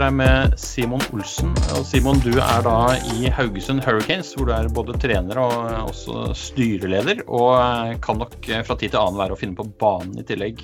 [0.00, 1.50] Sitter her med Simon Olsen.
[1.76, 6.30] og Simon, du er da i Haugesund Hurricanes, hvor du er både trener og også
[6.32, 7.20] styreleder.
[7.28, 10.62] Og kan nok fra tid til annen være å finne på banen i tillegg.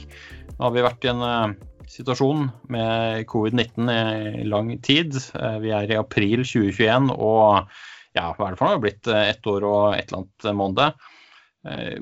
[0.55, 1.53] Nå har vi vært i en eh,
[1.99, 3.93] situasjon med covid-19
[4.41, 5.21] i lang tid.
[5.37, 7.69] Eh, vi er i april 2021, og
[8.17, 8.73] ja, hva er det for noe?
[8.73, 11.07] Det har blitt eh, ett år og et eller annet måned.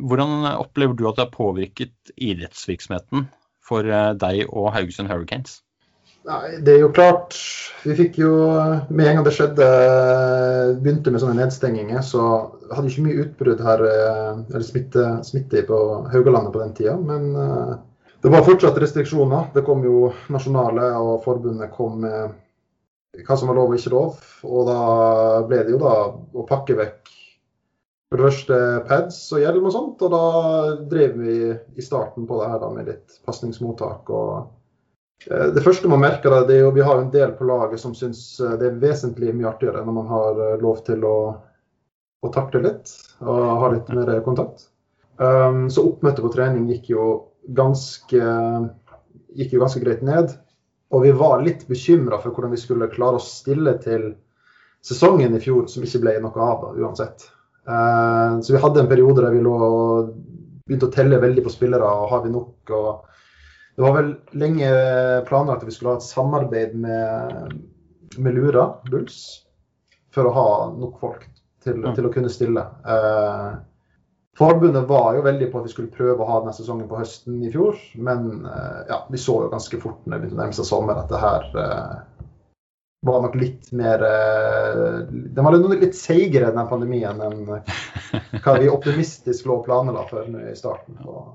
[0.05, 3.27] Hvordan opplever du at det har påvirket idrettsvirksomheten
[3.65, 3.89] for
[4.21, 5.64] deg og Haugesund Hurricanes?
[6.25, 7.37] Nei, det er jo klart.
[7.85, 8.31] Vi fikk jo
[8.89, 9.67] Med en gang det skjedde,
[10.81, 12.23] begynte med sånne nedstenginger, så
[12.71, 15.81] hadde vi ikke mye utbrudd her, eh, eller smitte, smitte på
[16.15, 16.95] Haugalandet på den tida.
[16.97, 17.75] Men uh,
[18.25, 19.51] det var fortsatt restriksjoner.
[19.53, 22.41] Det kom jo nasjonale, og forbundet kom med
[23.21, 24.25] hva som var lov og ikke lov.
[24.49, 24.81] Og da
[25.51, 27.15] ble det jo da å pakke vekk
[28.09, 30.09] for det første pads og hjelm og sånt.
[30.09, 30.25] Og da
[30.89, 34.09] drev vi i starten på det her da med litt pasningsmottak.
[34.09, 34.64] og Eh,
[35.55, 38.41] det første man merker, det er jo vi har en del på laget som syns
[38.41, 41.19] eh, det er vesentlig mye artigere når man har eh, lov til å,
[42.21, 42.93] å takle litt
[43.25, 44.69] og ha litt mer kontakt.
[45.17, 47.05] Um, så oppmøtet på trening gikk jo,
[47.57, 48.33] ganske,
[49.39, 50.35] gikk jo ganske greit ned.
[50.95, 54.11] Og vi var litt bekymra for hvordan vi skulle klare å stille til
[54.85, 57.29] sesongen i fjor, som ikke ble noe av da, uansett.
[57.65, 60.13] Uh, så vi hadde en periode der vi lå og
[60.67, 61.87] begynte å telle veldig på spillere.
[61.87, 62.75] og Har vi nok?
[62.75, 63.14] og
[63.77, 64.71] det var vel lenge
[65.29, 67.55] planlagt at vi skulle ha et samarbeid med,
[68.17, 69.21] med Lura Bulls
[70.15, 71.25] for å ha nok folk
[71.65, 71.95] til, mm.
[71.97, 72.63] til å kunne stille.
[72.87, 73.49] Eh,
[74.39, 77.41] forbundet var jo veldig på at vi skulle prøve å ha denne sesongen på høsten
[77.43, 80.59] i fjor, men eh, ja, vi så jo ganske fort når det begynte å nærme
[80.61, 82.29] seg sommer at det her eh,
[83.05, 87.43] var nok litt mer eh, Den var litt seigere, den pandemien, enn
[88.45, 91.03] hva vi optimistisk lå og planla for i starten.
[91.03, 91.27] på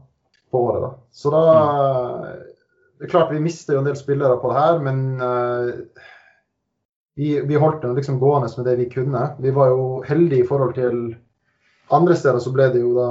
[0.51, 0.85] på året.
[0.85, 0.91] Da.
[1.11, 1.43] Så da
[2.99, 5.69] Det er klart vi mister jo en del spillere på det her, men uh,
[7.15, 9.21] vi, vi holdt det liksom gående med det vi kunne.
[9.39, 11.15] Vi var jo heldige i forhold til
[11.95, 13.09] andre steder så ble det jo da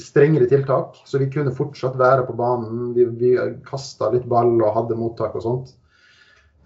[0.00, 2.92] strengere tiltak, så vi kunne fortsatt være på banen.
[2.94, 3.32] Vi, vi
[3.66, 5.74] kasta litt ball og hadde mottak og sånt.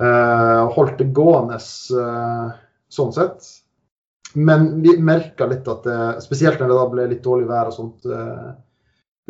[0.03, 2.53] Uh, holdt det gående uh,
[2.93, 3.49] sånn sett.
[4.35, 7.77] Men vi merka litt at det, spesielt når det da ble litt dårlig vær og
[7.77, 8.53] sånt uh,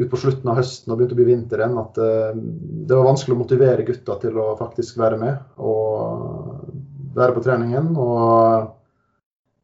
[0.00, 3.40] utpå slutten av høsten og begynte å bli vinter igjen, at det var vanskelig å
[3.42, 6.70] motivere gutta til å faktisk være med og
[7.12, 7.90] være på treningen.
[8.00, 8.70] og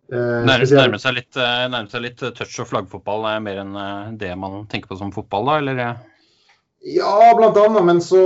[0.08, 4.12] Eh, nærmer, seg litt, eh, nærmer seg litt touch og flaggfotball er mer enn eh,
[4.16, 5.56] det man tenker på som fotball, da?
[5.60, 5.82] eller?
[6.88, 8.22] Ja, blant annet, men så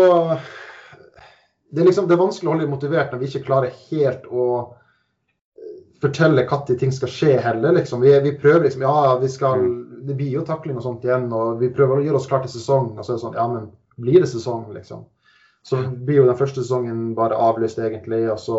[1.73, 4.45] det er, liksom, det er vanskelig å holde motivert når vi ikke klarer helt å
[6.03, 7.77] fortelle når ting skal skje heller.
[7.79, 8.03] Liksom.
[8.03, 9.81] Vi, vi, prøver liksom Ja, vi skal mm.
[10.03, 12.51] Det blir jo takling og sånt igjen, og vi prøver å gjøre oss klar til
[12.51, 12.97] sesong.
[12.97, 13.69] Og så er det sånn Ja, men
[14.03, 15.05] blir det sesong, liksom?
[15.63, 18.25] Så blir jo den første sesongen bare avlyst, egentlig.
[18.33, 18.57] Og så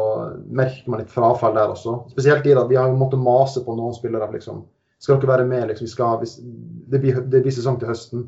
[0.47, 1.97] merker man litt frafall der også.
[2.13, 4.29] Spesielt i at vi har jo måttet mase på noen spillere.
[4.32, 4.63] liksom.
[5.03, 5.67] Skal dere være med?
[5.67, 8.23] liksom, skal, hvis, det, blir, det, blir, sesong til høsten.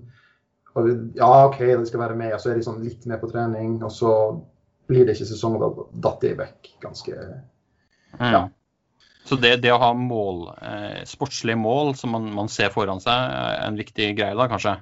[0.75, 2.33] Og, ja, OK, de skal være med.
[2.35, 3.77] Og så er de sånn litt med på trening.
[3.79, 4.11] Og så
[4.91, 8.27] blir det ikke sesong, og da datt de vekk ganske mm.
[8.35, 8.43] Ja.
[9.25, 13.13] Så det, det, å ha mål, eh, sportslige mål som man, man, ser foran seg,
[13.13, 14.75] er en viktig greie da, kanskje?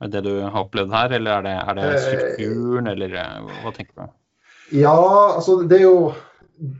[0.00, 3.52] Er det du har opplevd her, eller er det, er det eh, strukturen, eller eh,
[3.64, 4.14] hva tenker du?
[4.80, 4.96] Ja,
[5.36, 5.98] altså det er jo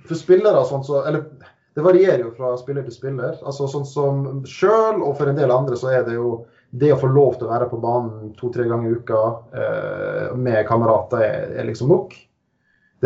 [0.09, 1.29] For spillere sånn så Eller
[1.77, 3.37] det varierer jo fra spiller til spiller.
[3.47, 6.99] Altså sånn som Sjøl og for en del andre så er det jo det å
[6.99, 9.21] få lov til å være på banen to-tre ganger i uka
[9.61, 12.17] eh, med kamerater er, er liksom nok.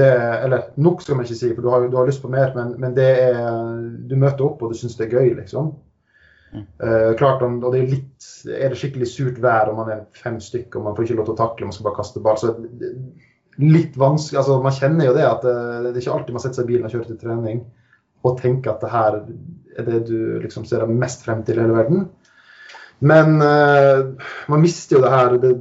[0.00, 0.08] Det,
[0.46, 2.74] eller nok skal man ikke si, for du har, du har lyst på mer, men,
[2.80, 3.46] men det er,
[4.10, 5.72] du møter opp og du syns det er gøy, liksom.
[6.50, 10.00] Uh, klart om, og det er, litt, er det skikkelig surt vær og man er
[10.18, 12.40] fem stykker og man får ikke lov til å takle, man skal bare kaste ball.
[12.40, 12.56] så
[13.60, 16.44] litt vanskelig, altså Man kjenner jo det at det, eh, det er ikke alltid man
[16.44, 17.62] setter seg i bilen og kjører til trening
[18.26, 19.20] og tenker at det her
[19.80, 22.08] er det du liksom ser mest frem til i hele verden.
[23.00, 24.12] Men uh,
[24.52, 25.54] man mister jo det her det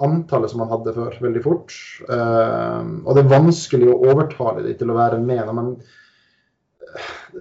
[0.00, 1.74] antallet som man hadde før, veldig fort.
[2.08, 5.42] Uh, og det er vanskelig å overtale dem til å være med.
[5.44, 5.72] når man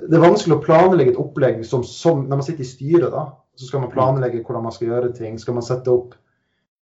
[0.08, 3.08] det er vanskelig å planlegge et opplegg som, som når man sitter i styret.
[3.14, 5.40] da, Så skal man planlegge hvordan man skal gjøre ting.
[5.40, 6.18] Skal man sette opp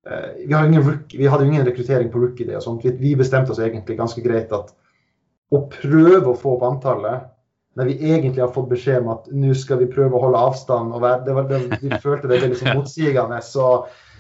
[0.10, 2.86] uh, vi, rookie, vi, hadde jo ingen rekruttering på rookie day og sånt.
[2.88, 4.73] Vi, vi, bestemte oss egentlig ganske greit at
[5.54, 7.30] å prøve å få opp antallet
[7.75, 10.95] når vi egentlig har fått beskjed om at nå skal vi prøve å holde avstand
[10.95, 13.69] og være, det var, det, Vi følte det ble liksom motsigende så,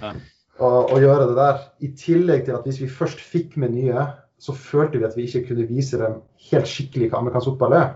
[0.03, 1.61] å, å gjøre det der.
[1.87, 4.09] I tillegg til at hvis vi først fikk med nye,
[4.41, 6.19] så følte vi at vi ikke kunne vise dem
[6.51, 7.93] helt skikkelig hva amerikansk fotball er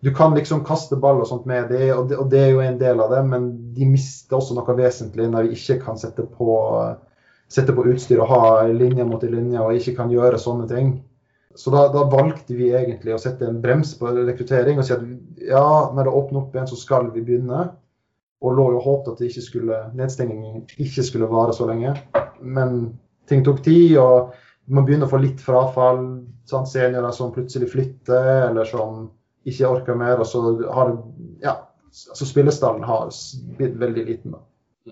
[0.00, 2.62] du kan liksom kaste ball og sånt med det og, det, og det er jo
[2.62, 6.22] en del av det, men de mister også noe vesentlig når vi ikke kan sette
[6.38, 6.58] på,
[7.50, 10.92] sette på utstyr og ha linje mot linje og ikke kan gjøre sånne ting.
[11.58, 15.02] Så da, da, valgte vi egentlig å sette en brems på rekruttering og si at
[15.42, 17.64] ja, når det åpner opp igjen, så skal vi begynne.
[18.38, 21.96] Og lå jo håpet at ikke skulle, nedstengingen ikke skulle vare så lenge.
[22.38, 22.76] Men
[23.26, 24.36] ting tok tid, og
[24.70, 26.04] man begynner å få litt frafall.
[26.46, 26.70] Sant?
[26.70, 29.08] Seniorer som plutselig flytter, eller som
[29.48, 30.22] ikke orker mer.
[30.22, 30.94] Og så har
[31.42, 31.56] ja,
[31.90, 33.10] så spillestallen har
[33.58, 34.38] blitt veldig liten.
[34.38, 34.44] da.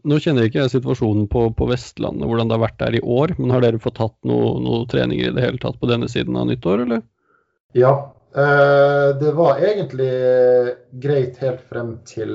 [0.05, 3.37] Nå kjenner ikke jeg situasjonen på, på, Vestlandet, hvordan det har vært der i år.
[3.39, 6.37] Men har dere fått tatt noen noe treninger i det hele tatt på denne siden
[6.37, 7.03] av nyttår, eller?
[7.77, 7.95] Ja.
[8.37, 10.13] Eh, det var egentlig
[11.01, 12.33] greit helt frem til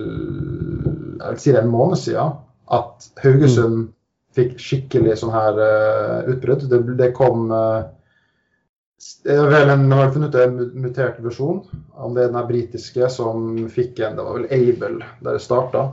[1.22, 2.38] jeg vil si det en måned siden
[2.74, 3.90] at Haugesund mm.
[4.38, 6.66] fikk skikkelig sånn her uh, utbrudd.
[6.72, 7.84] Det, det kom uh,
[9.26, 11.64] Vel, en har funnet ut en mutert versjon.
[11.98, 15.88] Om det er den britiske som fikk en Det var vel Able der det starta.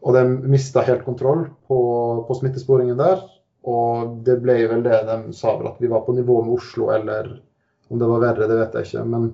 [0.00, 1.80] Og de mista helt kontroll på,
[2.26, 3.22] på, smittesporingen der.
[3.68, 6.88] Og det ble vel det de sa vel at vi var på nivå med Oslo,
[6.94, 7.34] eller
[7.90, 9.06] om det var verre, det vet jeg ikke.
[9.10, 9.30] men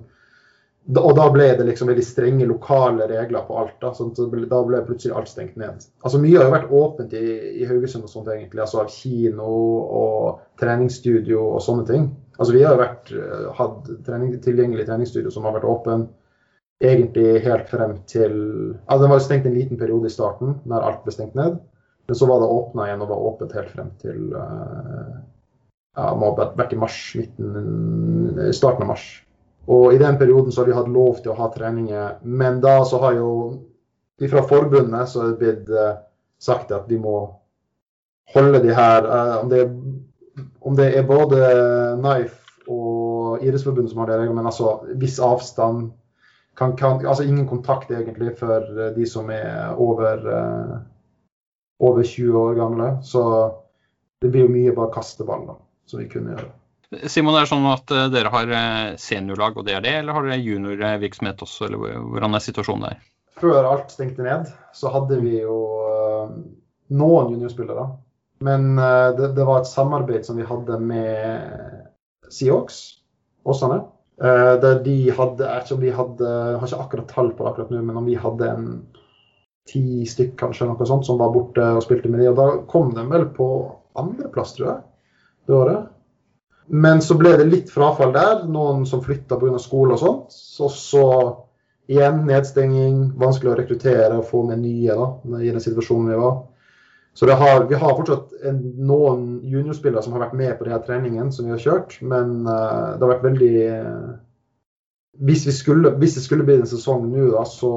[0.87, 3.73] og da ble det liksom veldig strenge lokale regler på alt.
[3.81, 4.13] Da, sånn
[4.47, 5.83] da ble plutselig alt stengt ned.
[5.99, 7.23] Altså Mye har jo vært åpent i,
[7.59, 8.61] i Haugesund og sånt egentlig.
[8.63, 9.49] altså Av kino
[9.99, 12.07] og treningsstudio og sånne ting.
[12.37, 16.07] Altså Vi har jo vært, eh, hatt trening, tilgjengelig treningsstudio som har vært åpen
[16.83, 18.33] egentlig helt frem til
[18.85, 21.57] altså Den var stengt en liten periode i starten, når alt ble stengt ned.
[22.07, 25.15] Men så var det åpna igjen og var åpent helt frem til uh,
[25.97, 26.11] ja,
[26.55, 29.07] vært i mars, midten, starten av mars.
[29.67, 32.21] Og i den perioden så har vi hatt lov til å ha treninger.
[32.23, 33.31] Men da så har jo
[34.31, 35.97] fra forbundet så er det blitt uh,
[36.39, 37.17] sagt at vi må
[38.33, 39.71] holde de her uh, om, det er,
[40.61, 41.41] om, det er, både
[41.99, 45.89] Knife og Idrettsforbundet som har det, men altså viss avstand
[46.57, 50.23] kan, kan, Altså ingen kontakt egentlig for uh, de som er over,
[51.79, 52.91] over 20 år gamle.
[53.05, 53.23] Så
[54.21, 56.49] det blir jo mye bare kasteballer som vi kunne gjøre.
[57.11, 60.15] Simon, er det sånn at eh, dere har eh, seniorlag, og det er det, eller
[60.15, 63.01] har dere juniorvirksomhet også, eller hvordan er situasjonen der?
[63.37, 65.57] Før alt stengte ned, så hadde vi jo
[66.95, 67.89] noen juniorspillere.
[68.47, 72.79] Men det, det, var et samarbeid som vi hadde med Seahawks,
[73.45, 73.81] Åsane.
[74.17, 77.27] Uh, der de hadde, jeg vet ikke om de hadde, jeg har ikke akkurat tall
[77.37, 78.69] på det akkurat nå, men om vi hadde en
[79.67, 82.93] ti stykk kanskje, noe sånt, som var borte og spilte med de, og Da kom
[82.95, 83.49] de vel på
[83.99, 84.79] andreplass, tror jeg,
[85.47, 85.85] det året.
[86.67, 88.43] Men så ble det litt frafall der.
[88.51, 89.59] Noen som flytta pga.
[89.61, 90.37] skole og sånt.
[90.63, 91.05] Og så
[91.87, 95.07] igjen nedstenging, vanskelig å rekruttere og få med nye da,
[95.39, 96.33] i den situasjonen vi var.
[97.17, 101.31] Så har, vi har fortsatt en, noen juniorspillere som har vært med på denne treningen
[101.33, 104.11] som vi har kjørt, men uh, det har vært veldig uh,
[105.25, 107.71] hvis, skulle, hvis, det skulle bli en sesong nå, da, så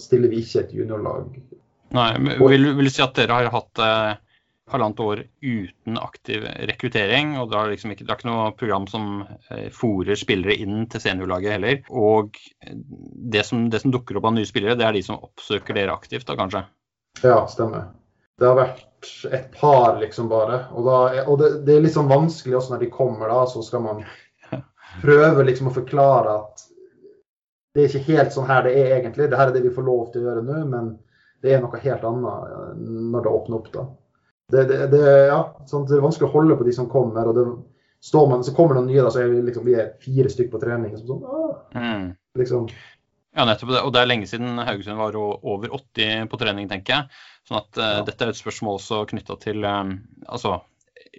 [0.00, 1.36] stiller vi ikke et juniorlag.
[1.94, 4.14] Nei, men vil, vil du si at dere har hatt uh
[4.72, 7.34] halvannet år uten aktiv rekruttering.
[7.38, 10.86] og Det er, liksom ikke, det er ikke noe program som uh, fòrer spillere inn
[10.90, 11.82] til seniorlaget heller.
[11.90, 12.38] Og
[13.34, 15.94] det som, det som, dukker opp av nye spillere, det er de som oppsøker dere
[15.94, 16.64] aktivt, da kanskje?
[17.22, 17.92] Ja, stemmer.
[18.40, 20.64] Det har vært et par, liksom, bare.
[20.74, 23.62] Og, da, og det, det, er litt sånn vanskelig også når de kommer, da, så
[23.62, 24.04] skal man
[25.02, 26.64] prøve liksom å forklare at
[27.74, 29.28] det er ikke helt sånn her det er egentlig.
[29.30, 30.94] Det her er det vi får lov til å gjøre nå, men
[31.42, 33.70] det er noe helt annet når det åpner opp.
[33.74, 33.86] da
[34.52, 37.28] det, det, det, ja, sånn, det, er vanskelig å holde på de som kommer.
[37.30, 37.44] og det
[38.04, 40.30] står man, Så kommer det noen nye, da, så er vi, liksom, vi er fire
[40.30, 40.96] stykker på trening.
[41.00, 41.24] Sånn,
[41.74, 42.04] mm.
[42.40, 42.68] liksom.
[43.34, 43.80] Ja, nettopp det.
[43.82, 47.24] Og det er lenge siden Haugesund var over 80 på trening, tenker jeg.
[47.48, 48.04] Sånn at uh, ja.
[48.06, 49.96] dette er et spørsmål også knytta til um,
[50.30, 50.60] altså,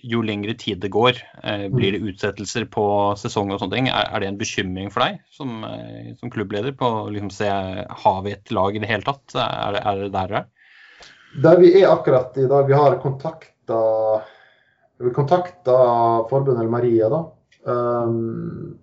[0.06, 2.08] jo lengre tid det går, uh, blir det mm.
[2.14, 2.86] utsettelser på
[3.20, 3.92] sesong og sånne ting.
[3.92, 7.52] Er, er det en bekymring for deg som, uh, som klubbleder på å liksom, se
[7.52, 9.36] har vi et lag i det hele tatt?
[9.36, 10.52] Er er det der det er?
[11.44, 13.80] Der vi er akkurat i dag, vi har kontakta
[15.04, 15.74] vi kontakta
[16.30, 17.26] forbundet eller Maria da,
[17.68, 18.78] um,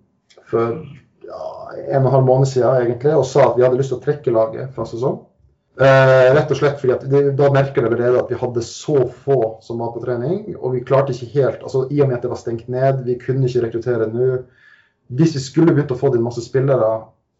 [0.45, 0.83] for
[1.27, 3.99] ja, en og en halv måned siden egentlig, og sa at vi hadde lyst til
[3.99, 5.21] å trekke laget fra sesong.
[5.73, 9.57] Eh, rett og slett fordi det, Da merka vi allerede at vi hadde så få
[9.65, 10.55] som var på trening.
[10.59, 13.17] Og vi klarte ikke helt altså I og med at det var stengt ned, vi
[13.21, 14.27] kunne ikke rekruttere nå.
[15.13, 16.91] Hvis vi skulle begynt å få inn masse spillere,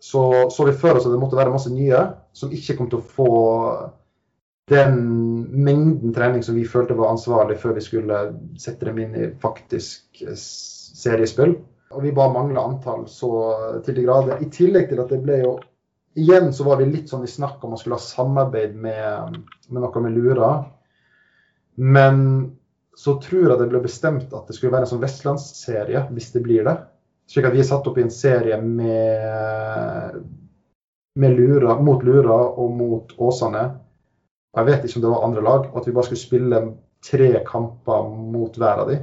[0.02, 2.00] så så vi for oss at det måtte være masse nye
[2.36, 3.30] som ikke kom til å få
[4.72, 4.98] den
[5.52, 8.20] mengden trening som vi følte var ansvarlig før vi skulle
[8.60, 11.58] sette dem inn i faktisk eh, seriespill.
[11.94, 13.30] Og vi bare mangla antall så
[13.86, 14.42] til de grader.
[14.42, 15.54] I tillegg til at det ble jo
[16.14, 19.38] Igjen så var vi litt sånn i snakk om man skulle ha samarbeid med,
[19.74, 20.50] med noe med Lura.
[21.82, 22.20] Men
[22.94, 26.44] så tror jeg det ble bestemt at det skulle være en sånn vestlandsserie, hvis det
[26.46, 26.76] blir det.
[27.34, 30.20] Slik at vi er satt opp i en serie med,
[31.18, 33.66] med Lura, mot Lura og mot Åsane
[34.54, 36.62] jeg vet ikke om det var andre lag, og at vi bare skulle spille
[37.04, 39.00] tre kamper mot hver av de.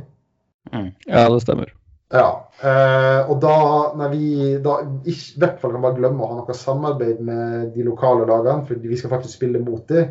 [0.71, 0.91] Mm.
[1.09, 1.73] Ja, det stemmer.
[2.11, 3.57] Ja, eh, og da
[3.95, 4.31] når vi
[4.63, 8.67] da i hvert fall kan bare glemme å ha noe samarbeid med de lokale lagene,
[8.67, 10.09] for vi skal faktisk spille mot dem,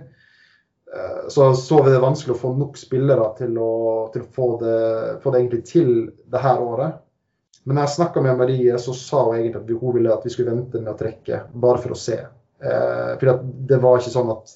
[0.95, 3.73] eh, så så vi det vanskelig å få nok spillere til å,
[4.13, 4.77] til å få, det,
[5.25, 5.91] få, det, egentlig til
[6.31, 7.03] det her året.
[7.65, 10.31] Men når jeg snakka med Marie, så sa hun egentlig at hun ville at vi
[10.31, 12.21] skulle vente med å trekke, bare for å se.
[12.63, 14.55] Eh, for det var ikke sånn at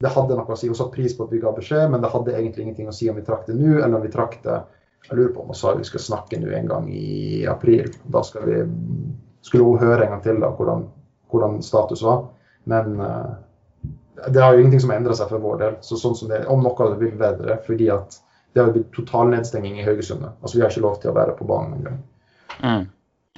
[0.00, 0.72] det hadde noe å si.
[0.72, 3.12] Hun satte pris på at vi ga beskjed, men det hadde egentlig ingenting å si
[3.12, 4.62] om vi trakk det nå, eller om vi trakk det
[5.06, 7.92] Jeg lurer på om hun sa vi skal snakke nå en gang i april.
[8.12, 8.62] Da vi,
[9.46, 10.88] skulle hun høre en gang til da, hvordan,
[11.32, 12.26] hvordan status var.
[12.68, 13.38] Men uh,
[14.26, 15.78] det har jo ingenting som har endra seg for vår del.
[15.86, 18.20] Så sånn som det, om noe hadde blitt bedre, fordi at
[18.52, 20.24] det har blitt totalnedstenging i Haugesund.
[20.42, 21.98] Altså Vi har ikke lov til å være på banen engang.
[22.58, 22.86] Mm.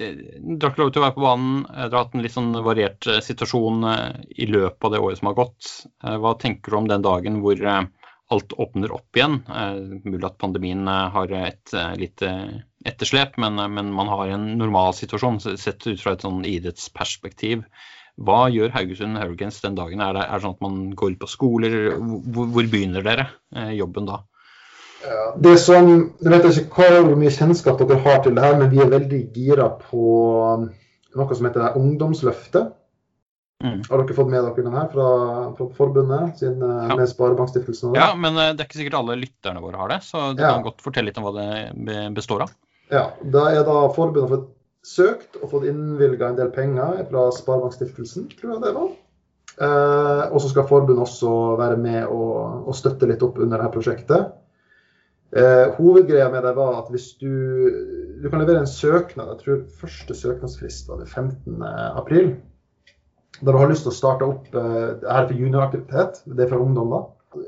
[0.01, 1.57] Ikke lov til å være på banen.
[1.67, 5.19] Dere har hatt en litt sånn variert eh, situasjon eh, i løpet av det året
[5.19, 5.71] som har gått.
[6.03, 7.61] Eh, hva tenker du om den dagen hvor
[8.31, 9.39] alt åpner opp igjen?
[10.03, 12.29] Mulig at pandemien har et lite
[12.87, 17.65] etterslep, men, men man har en normal situasjon sett ut fra et sånn idrettsperspektiv.
[18.21, 20.01] Hva gjør Haugesund Hurricanes den dagen?
[20.03, 21.77] Er det, er det sånn at man går ut på skoler?
[21.99, 23.29] Hvor, hvor begynner dere
[23.77, 24.23] jobben da?
[25.41, 25.87] Det som,
[26.21, 29.21] Jeg vet ikke hvor mye kjennskap dere har til det her, men vi er veldig
[29.33, 30.03] gira på
[31.17, 32.75] noe som heter Ungdomsløftet.
[33.61, 33.81] Mm.
[33.87, 35.07] Har dere fått med dere den her fra,
[35.57, 36.97] fra forbundet sin, uh, ja.
[36.97, 37.93] med Sparebankstiftelsen?
[37.97, 40.55] Ja, men uh, det er ikke sikkert alle lytterne våre har det, så du ja.
[40.55, 42.57] kan godt fortelle litt om hva det består av.
[42.91, 44.49] Ja, Da er da forbundet fått
[44.85, 48.91] søkt og fått innvilga en del penger fra Sparebankstiftelsen, tror jeg det var.
[49.61, 53.75] Eh, og så skal forbundet også være med og, og støtte litt opp under dette
[53.75, 54.31] prosjektet.
[55.31, 57.29] Eh, hovedgreia med det var at hvis du
[58.21, 59.31] Du kan levere en søknad.
[59.31, 61.63] Jeg tror første søknadsfrist var det 15.
[63.39, 66.21] Da du har lyst til å starte opp eh, Det her er for junioraktivitet.
[66.25, 67.01] Det er for ungdom, da.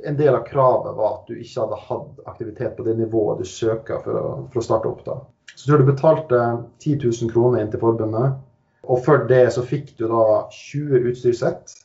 [0.08, 3.48] En del av kravet var at du ikke hadde hatt aktivitet på det nivået du
[3.48, 5.04] søker for å, for å starte opp.
[5.06, 5.20] da.
[5.54, 6.42] Så tror jeg du betalte
[6.82, 8.40] 10 000 kroner inn til forbundet.
[8.84, 11.76] Og før det så fikk du da 20 utstyrssett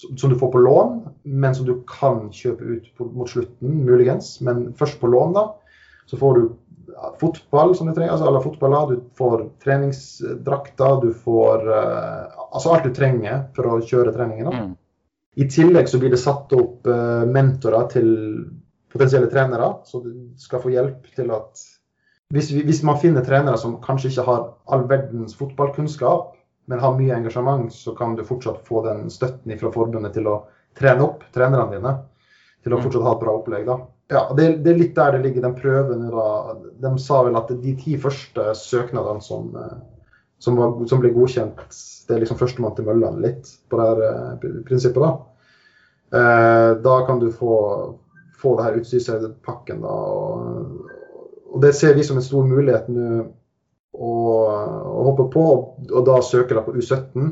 [0.00, 4.38] som du får på lån, men som du kan kjøpe ut på, mot slutten, muligens.
[4.44, 5.46] Men først på lån, da.
[6.10, 6.44] Så får du
[7.20, 8.94] fotball som du trenger, altså alle fotballer.
[8.94, 14.52] Du får treningsdrakter, du får uh, Altså alt du trenger for å kjøre treningene.
[14.52, 14.72] Mm.
[15.40, 18.08] I tillegg så blir det satt opp uh, mentorer til
[18.90, 21.62] potensielle trenere, så du skal få hjelp til at
[22.34, 26.34] hvis, hvis, man finner trenere som kanskje ikke har all verdens fotballkunnskap,
[26.70, 30.36] men har mye engasjement, så kan du fortsatt få den støtten fra forbundet til å
[30.78, 31.96] trene opp trenerne dine.
[32.62, 32.84] Til å mm.
[32.84, 33.66] fortsatt ha et bra opplegg.
[33.66, 33.80] da.
[34.10, 36.06] Ja, det, det, er litt der det ligger, den prøven.
[36.12, 36.54] Da.
[36.82, 39.74] De sa vel at de ti første søknadene som, eh,
[40.40, 41.60] som, var, som ble godkjent,
[42.08, 45.02] det er liksom førstemann til mølla litt på det her eh, prinsippet.
[45.04, 45.10] Da.
[46.16, 47.58] Eh, da kan du få,
[48.40, 49.84] få det her utstyrspakken.
[49.84, 50.96] da, og
[51.50, 53.06] og det ser vi som en stor mulighet nå
[53.90, 55.46] å, å, hoppe på,
[55.90, 57.30] og da søke da på U17.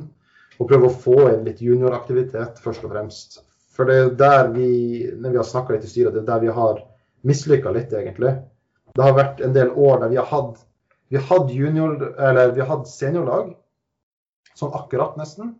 [0.58, 3.38] Og prøve å få inn litt junioraktivitet, først og fremst.
[3.76, 4.70] For det er der vi
[5.14, 6.80] når vi har snakka litt i styret, det er der vi har
[7.28, 8.32] mislykka litt, egentlig.
[8.96, 10.58] Det har vært en del år der vi har hatt,
[11.08, 13.54] vi hadde, junior, eller vi hadde seniorlag,
[14.58, 15.54] sånn akkurat nesten.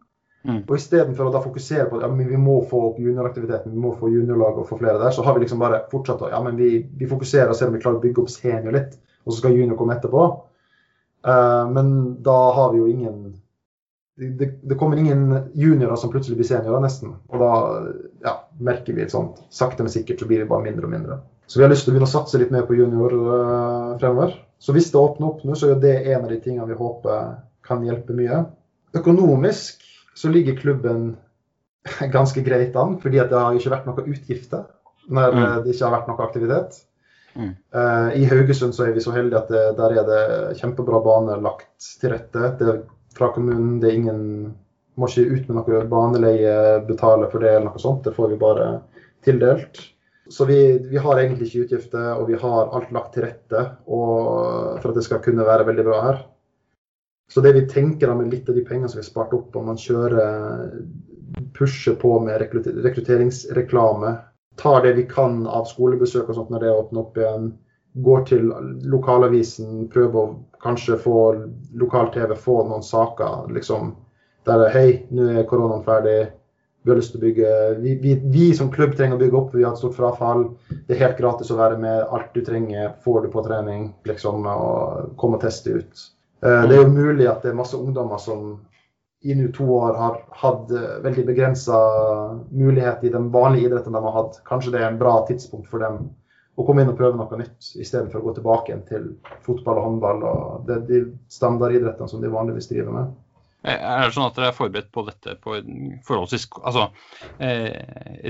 [0.46, 0.61] Mm.
[0.62, 3.90] Og istedenfor å da fokusere på at ja, vi må få opp junioraktiviteten, vi må
[3.99, 6.57] få juniorlag og få flere der, så har vi liksom bare fortsatt å ja, men
[6.61, 6.70] vi,
[7.01, 8.94] vi fokuserer og ser om vi klarer å bygge opp senior litt,
[9.24, 10.28] og så skal junior komme etterpå.
[11.26, 11.92] Uh, men
[12.24, 13.18] da har vi jo ingen
[14.18, 17.12] det, det, kommer ingen juniorer som plutselig blir seniorer, nesten.
[17.30, 17.51] Og da
[18.24, 21.20] ja, merker vi et sånt sakte, men sikkert så blir vi bare mindre og mindre.
[21.46, 24.34] Så vi har lyst til å begynne å satse litt mer på junior uh, fremover.
[24.59, 27.37] Så hvis det åpner opp nå, så er det en av de tingene vi håper
[27.67, 28.43] kan hjelpe mye.
[28.97, 29.85] Økonomisk
[30.19, 31.13] så ligger klubben
[32.17, 34.67] ganske greit an, fordi det har ikke vært noen utgifter
[35.09, 35.43] når mm.
[35.65, 36.81] det ikke har vært noe aktivitet.
[37.39, 37.53] Mm.
[37.75, 40.23] Uh, I Haugesund så er vi så heldige at det, der er det
[40.59, 42.51] kjempebra bane lagt til rette.
[42.59, 42.81] Det er
[43.17, 43.79] fra kommunen.
[43.81, 44.25] Det er ingen
[44.99, 46.55] Må ikke ut med noe baneleie,
[46.89, 48.01] betale for det eller noe sånt.
[48.03, 48.65] Det får vi bare
[49.23, 49.79] tildelt.
[50.29, 54.91] Så vi, vi har egentlig ikke utgifter, og vi har alt lagt til rette for
[54.91, 56.18] at det skal kunne være veldig bra her.
[57.33, 59.68] Så det vi tenker med litt av de pengene som vi har spart opp, om
[59.68, 60.68] man kjører
[61.57, 64.14] pusher på med rekrutteringsreklame,
[64.59, 67.51] tar det vi kan av skolebesøk og sånt når det åpner opp igjen,
[68.05, 68.51] går til
[68.89, 71.18] lokalavisen, prøver å kanskje få
[71.79, 73.95] lokal-TV, få noen saker liksom,
[74.49, 76.18] der Hei, nå er koronaen ferdig.
[76.89, 77.49] Vi har lyst til å bygge
[77.82, 80.47] vi, vi, vi, som klubb trenger å bygge opp, vi har et stort frafall.
[80.72, 82.07] Det er helt gratis å være med.
[82.16, 83.91] Alt du trenger, får du på trening.
[84.09, 86.07] liksom, og Kom og teste ut.
[86.41, 88.55] Eh, det er jo mulig at det er masse ungdommer som
[89.20, 91.76] i nå to år har hatt eh, veldig begrensa
[92.49, 94.41] mulighet i den vanlige idretten de har hatt.
[94.49, 96.07] Kanskje det er en bra tidspunkt for dem
[96.57, 99.12] å komme inn og prøve noe nytt, istedenfor å gå tilbake til
[99.45, 101.05] fotball og håndball og de
[101.36, 103.12] standardidrettene som de vanligvis driver med.
[103.67, 105.57] Er det sånn at dere er forberedt på dette på
[106.07, 106.85] forholdsvis Altså
[107.43, 107.75] eh,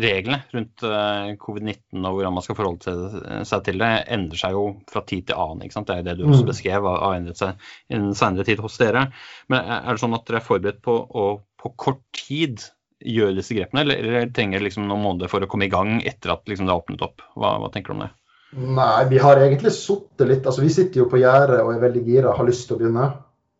[0.01, 4.65] reglene rundt eh, covid-19 og hvordan man skal forholde seg til det, endrer seg jo
[4.89, 5.67] fra tid til annen.
[5.67, 5.91] ikke sant?
[5.91, 6.49] Det er det du også mm.
[6.49, 9.05] beskrev har endret seg i den senere tid hos dere.
[9.53, 12.63] Men er det sånn at dere er forberedt på å på kort tid
[12.99, 16.33] gjøre disse grepene, eller, eller trenger liksom noen måneder for å komme i gang etter
[16.35, 17.23] at liksom, det har åpnet opp?
[17.39, 18.13] Hva, hva tenker du om det?
[18.59, 22.03] Nei, vi har egentlig sittet litt altså Vi sitter jo på gjerdet og er veldig
[22.07, 23.11] gira, har lyst til å begynne.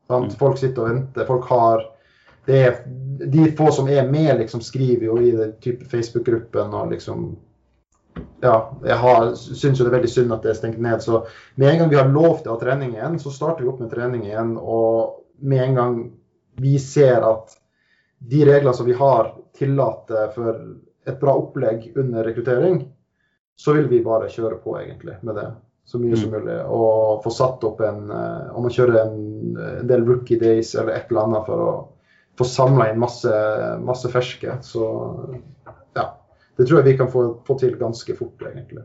[0.09, 0.33] Sant?
[0.33, 0.39] Mm.
[0.41, 1.29] Folk sitter og venter.
[1.29, 1.85] Folk har
[2.49, 2.79] det er,
[3.29, 7.37] De få som er med, liksom skriver jo i den type Facebook-gruppen og liksom
[8.43, 11.03] Ja, jeg syns jo det er veldig synd at det er stengt ned.
[11.03, 11.21] Så
[11.55, 13.83] med en gang vi har lov til å ha trening igjen, så starter vi opp
[13.83, 14.57] med trening igjen.
[14.59, 15.99] Og med en gang
[16.59, 17.55] vi ser at
[18.19, 20.57] de reglene som vi har, tillater for
[21.07, 22.81] et bra opplegg under rekruttering,
[23.59, 25.49] så vil vi bare kjøre på egentlig med det
[25.89, 26.21] så mye mm.
[26.21, 26.57] som mulig.
[26.69, 29.19] Og få satt opp en eh, Om man kjører en,
[29.57, 31.73] en, del rookie days eller et eller annet for å
[32.39, 33.33] få samla inn masse,
[33.83, 34.59] masse, ferske.
[34.63, 34.85] Så
[35.97, 36.05] ja.
[36.59, 38.85] Det tror jeg vi kan få, få til ganske fort, egentlig.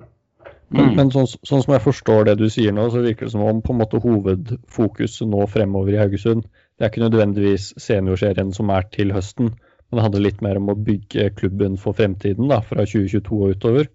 [0.73, 0.95] Men, mm.
[0.97, 3.59] men sånn, sånn, som jeg forstår det du sier nå, så virker det som om
[3.61, 8.87] på en måte hovedfokuset nå fremover i Haugesund, det er ikke nødvendigvis seniorserien som er
[8.95, 12.87] til høsten, men det handler litt mer om å bygge klubben for fremtiden, da, fra
[12.87, 13.91] 2022 og utover.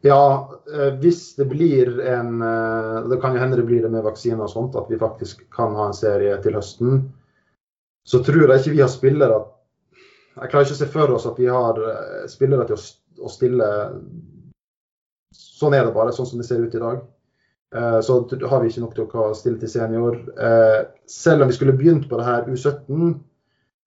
[0.00, 4.04] Ja, eh, hvis det blir en eh, Det kan jo hende det blir det med
[4.04, 7.02] vaksine og sånt, at vi faktisk kan ha en serie til høsten.
[8.06, 9.40] Så tror jeg ikke vi har spillere
[10.36, 12.78] Jeg klarer ikke å se for oss at vi har eh, spillere til
[13.24, 13.68] å stille
[15.36, 17.00] Sånn er det bare, sånn som det ser ut i dag.
[18.04, 18.14] Så
[18.48, 20.18] har vi ikke nok til å stille til senior.
[21.08, 23.14] Selv om vi skulle begynt på det her U17,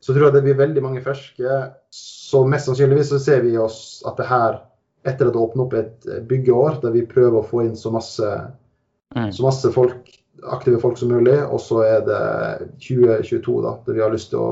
[0.01, 1.59] så tror jeg det blir veldig mange ferske.
[1.93, 4.59] Så mest sannsynligvis så ser vi oss at det her
[5.07, 7.91] etter at det åpner opp et eh, byggeår, der vi prøver å få inn så
[7.93, 8.27] masse
[9.15, 9.31] Mm.
[9.33, 11.37] Så masse folk, aktive folk som mulig.
[11.49, 12.21] Og så er det
[12.77, 14.49] 2022, da, der vi har lyst til å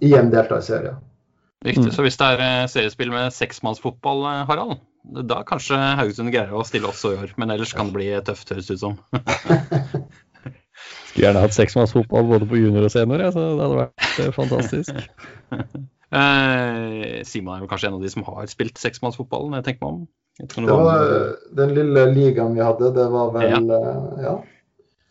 [0.00, 1.00] igjen delta i serien.
[1.64, 1.90] Riktig.
[1.90, 1.94] Mm.
[1.94, 4.82] Så hvis det er eh, seriespill med seksmannsfotball, eh, Harald,
[5.28, 7.32] da kanskje Haugesund greier å stille også i år.
[7.40, 8.98] Men ellers kan det bli tøft, høres det ut som.
[11.12, 15.02] Skulle gjerne hatt seksmannsfotball både på junior og senior, ja, så det hadde vært fantastisk.
[16.12, 19.92] Eh, Simon er vel kanskje en av de som har spilt seksmannsfotball, jeg tenker meg
[19.92, 20.02] om.
[20.42, 21.06] Det var var,
[21.56, 23.60] den lille ligaen vi hadde, det var vel Ja.
[24.20, 24.34] Ja,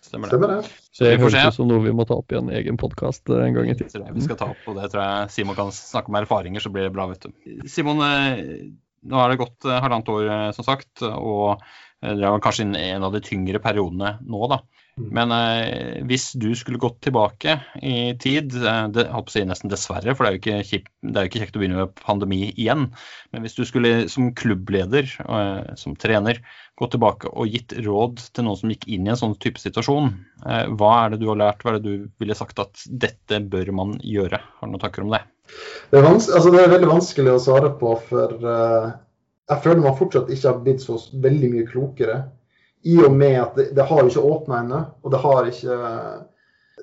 [0.01, 0.33] stemmer det.
[0.33, 0.71] stemmer det.
[0.91, 3.57] Så det høres ut som noe vi må ta opp i en egen podkast en
[3.57, 4.07] gang i tiden.
[4.13, 6.89] vi skal ta opp, og det tror jeg Simon kan snakke om erfaringer, så blir
[6.89, 7.67] det bra, vet du.
[7.69, 8.69] Simon, eh,
[9.09, 12.67] nå er det gått eh, halvannet år, eh, som sagt, og eh, dere er kanskje
[12.77, 14.61] i en av de tyngre periodene nå, da.
[15.01, 15.09] Mm.
[15.17, 19.43] Men eh, hvis du skulle gått tilbake i tid, eh, det holdt på å si
[19.47, 21.81] nesten dessverre, for det er jo ikke, kjip, det er jo ikke kjekt å begynne
[21.81, 22.89] med pandemi igjen,
[23.33, 26.41] men hvis du skulle som klubbleder, eh, som trener,
[26.79, 30.11] gått tilbake og gitt råd til noen som gikk inn i en sånn type situasjon,
[30.45, 33.41] eh, hva er det du har lært, hva er det du ville sagt at dette
[33.51, 34.41] bør man gjøre?
[34.41, 35.23] Har du noen tanker om det?
[35.91, 38.91] Det er, vans altså, det er veldig vanskelig å svare på, for eh,
[39.51, 42.21] jeg føler man fortsatt ikke har blitt så veldig mye klokere.
[42.83, 45.75] I og med at det, det har ikke åpna ennå, og det har ikke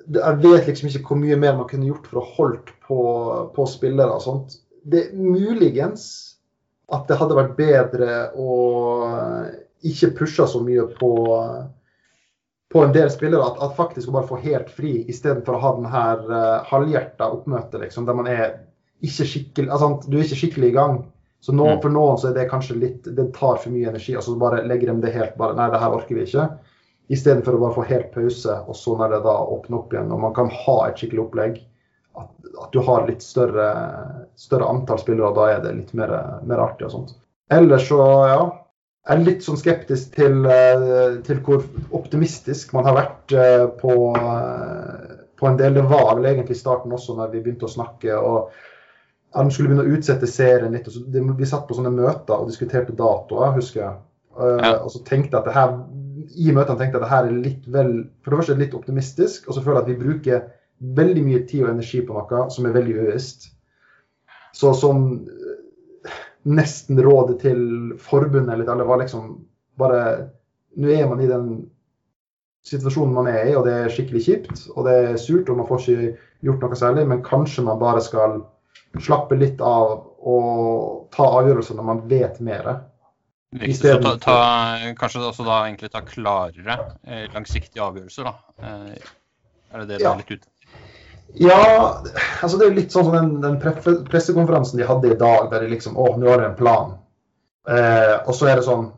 [0.05, 2.99] det, Jeg vet liksom ikke hvor mye mer man kunne gjort for å holdt på,
[3.55, 4.55] på spillere og sånt.
[4.83, 6.05] Det er muligens
[6.89, 8.55] at det hadde vært bedre å
[9.85, 11.11] ikke pushe så mye på
[12.69, 15.69] på en del spillere at, at faktisk å bare få helt fri istedenfor å ha
[15.79, 18.43] den her uh, halvhjerta oppmøtet, liksom, der man er
[19.01, 20.99] ikke skikkelig altså, Du er ikke skikkelig i gang.
[21.41, 21.81] Så nå, Mm.
[21.81, 24.65] for noen så er det kanskje litt Det tar for mye energi, og så bare
[24.67, 26.49] legger de det helt bare Nei, det her orker vi ikke.
[27.09, 30.19] Istedenfor å bare få helt pause, og så når det da åpner opp igjen, og
[30.19, 31.61] man kan ha et skikkelig opplegg,
[32.19, 32.29] at,
[32.61, 33.69] at du har litt større,
[34.35, 36.11] større antall spillere, og da er det litt mer,
[36.43, 37.15] mer artig og sånt.
[37.49, 37.97] Ellers så,
[38.29, 38.41] ja.
[39.07, 41.63] Jeg er litt sånn skeptisk til, eh, til hvor
[41.97, 45.79] optimistisk man har vært eh, på, eh, på en del.
[45.79, 48.13] Det var vel egentlig starten også, når vi begynte å snakke.
[48.19, 48.51] og
[49.35, 50.87] De skulle begynne å utsette serien litt.
[50.89, 53.97] så, de, Vi satt på sånne møter og diskuterte datoer, husker jeg.
[54.39, 54.73] Uh, Ja.
[54.83, 55.75] Og så tenkte jeg at det her,
[56.29, 59.47] I møtene tenkte jeg at det her er litt vel For det første litt optimistisk,
[59.47, 60.47] og så føler jeg at vi bruker
[60.79, 63.49] veldig mye tid og energi på noe som er veldig uvisst.
[64.55, 66.13] Så sånn eh,
[66.49, 67.59] nesten rådet til
[67.99, 69.33] forbundet eller alle var liksom
[69.79, 70.29] bare
[70.79, 71.45] Nå er man i den
[72.69, 74.59] situasjonen man er i, og det er skikkelig kjipt.
[74.75, 76.11] Og det er surt, og man får ikke
[76.45, 78.35] gjort noe særlig, men kanskje man bare skal
[78.99, 82.69] slappe litt av og ta avgjørelser når man vet mer.
[83.55, 84.37] Riktig, så ta, ta,
[84.99, 86.75] kanskje også da egentlig ta klarere,
[87.07, 88.33] eh, langsiktige avgjørelser, da.
[88.61, 89.13] Eh,
[89.73, 90.13] er det det du Ja.
[90.13, 90.47] er litt ute?
[91.37, 92.01] Ja,
[92.41, 93.59] altså det er litt sånn som den, den
[94.09, 96.95] pressekonferansen de hadde i dag, der de liksom Å, nå har de en plan.
[97.69, 98.91] Eh, og så er det sånn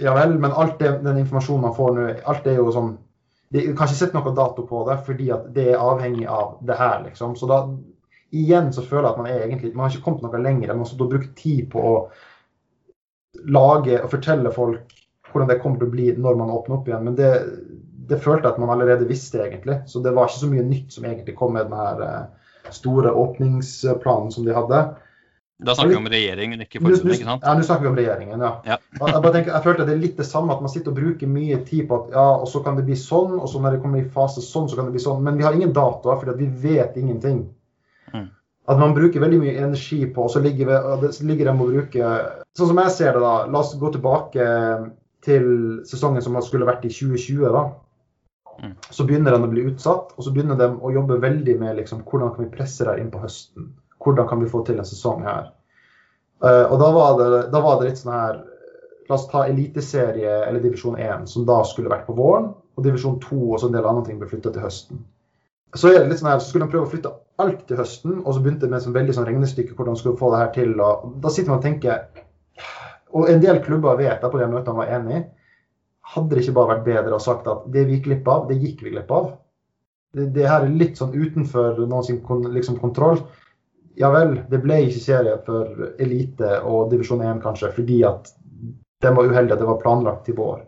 [0.00, 2.94] Ja vel, men alt det, den informasjonen man får nå, alt det er jo sånn
[3.52, 6.78] De kan ikke sette noen dato på det, fordi at det er avhengig av det
[6.78, 7.34] her, liksom.
[7.36, 7.66] Så da
[8.32, 10.74] igjen så føler jeg at man er egentlig Man har ikke kommet noe lenger.
[10.74, 11.94] Man har brukt tid på å
[13.48, 14.98] lage og fortelle folk
[15.32, 17.06] hvordan det kommer til å bli når man åpner opp igjen.
[17.06, 17.30] Men det,
[18.08, 19.78] det følte jeg at man allerede visste, egentlig.
[19.88, 23.14] Så det var ikke så mye nytt som egentlig kom med den her eh, store
[23.16, 24.82] åpningsplanen som de hadde.
[25.62, 27.44] Da snakker vi om regjeringen, ikke forbundet, ikke sant?
[27.46, 28.50] Ja, nå snakker vi om regjeringen, ja.
[28.66, 28.76] Ja.
[28.98, 31.30] Jeg, bare tenker, jeg følte det er litt det samme, at man sitter og bruker
[31.30, 33.82] mye tid på at ja, og så kan det bli sånn, og så når det
[33.84, 35.22] kommer i fase sånn, så kan det bli sånn.
[35.22, 37.44] Men vi har ingen datoer, fordi vi vet ingenting.
[38.12, 38.30] Mm.
[38.70, 40.68] At man bruker veldig mye energi på, og så ligger,
[41.02, 43.46] vi, ligger de og bruker Sånn som jeg ser det, da.
[43.48, 44.44] La oss gå tilbake
[45.24, 45.46] til
[45.88, 47.48] sesongen som skulle vært i 2020.
[47.54, 47.62] da.
[48.62, 48.74] Mm.
[48.92, 52.04] Så begynner den å bli utsatt, og så begynner de å jobbe veldig med liksom,
[52.06, 53.72] hvordan kan vi presse det inn på høsten.
[54.04, 55.48] Hvordan kan vi få til en sesong her.
[56.42, 58.40] Uh, og da var, det, da var det litt sånn her
[59.10, 62.52] La oss ta eliteserie eller divisjon 1, som da skulle vært på våren.
[62.78, 65.00] Og divisjon 2 og så en del andre ting ble flytta til høsten.
[65.76, 68.18] Så er det litt sånn her, så skulle de prøve å flytte alt til høsten,
[68.20, 70.40] og så begynte det med et sånn veldig sånn regnestykke hvordan de skulle få det
[70.42, 70.74] her til.
[70.84, 72.02] og Da sitter man og tenker
[73.12, 75.22] Og en del klubber vet at på de møtene var enig i.
[76.14, 78.56] Hadde det ikke bare vært bedre å sagt at det vi gikk glipp av, det
[78.60, 79.26] gikk vi glipp av.
[80.16, 82.22] Det, det her er litt sånn utenfor noen sin
[82.56, 83.20] liksom kontroll.
[84.00, 88.32] Ja vel, det ble ikke serie for elite og divisjon 1 kanskje, fordi at
[89.04, 90.62] den var uheldig at det var planlagt til vår.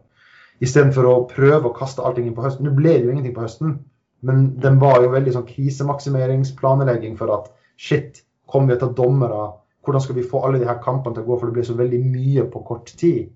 [0.64, 2.68] Istedenfor å prøve å kaste allting inn på høsten.
[2.68, 3.78] Nå ble det jo ingenting på høsten,
[4.24, 9.50] men den var jo veldig sånn krisemaksimeringsplanlegging for at shit, kommer vi til dommere?
[9.84, 11.76] Hvordan skal vi få alle de her kampene til å gå, for det blir så
[11.76, 13.28] veldig mye på kort tid.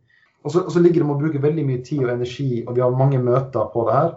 [0.46, 2.76] Og så, og så ligger det med å bruke veldig mye tid og energi, og
[2.76, 4.12] vi har mange møter på det her.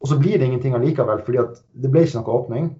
[0.00, 2.70] Og så blir det ingenting allikevel, fordi at det ble ikke noe åpning.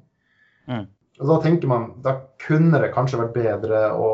[0.68, 0.84] Mm.
[1.20, 4.10] Og da tenker man, da kunne det kanskje vært bedre å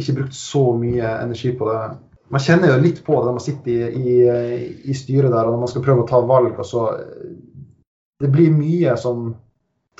[0.00, 1.80] ikke brukt så mye energi på det.
[2.28, 4.14] man kjenner jo litt på det når man sitter i, i,
[4.84, 6.56] i, styret der og når man skal prøve å ta valg.
[6.58, 6.84] og så
[8.18, 9.36] Det blir mye som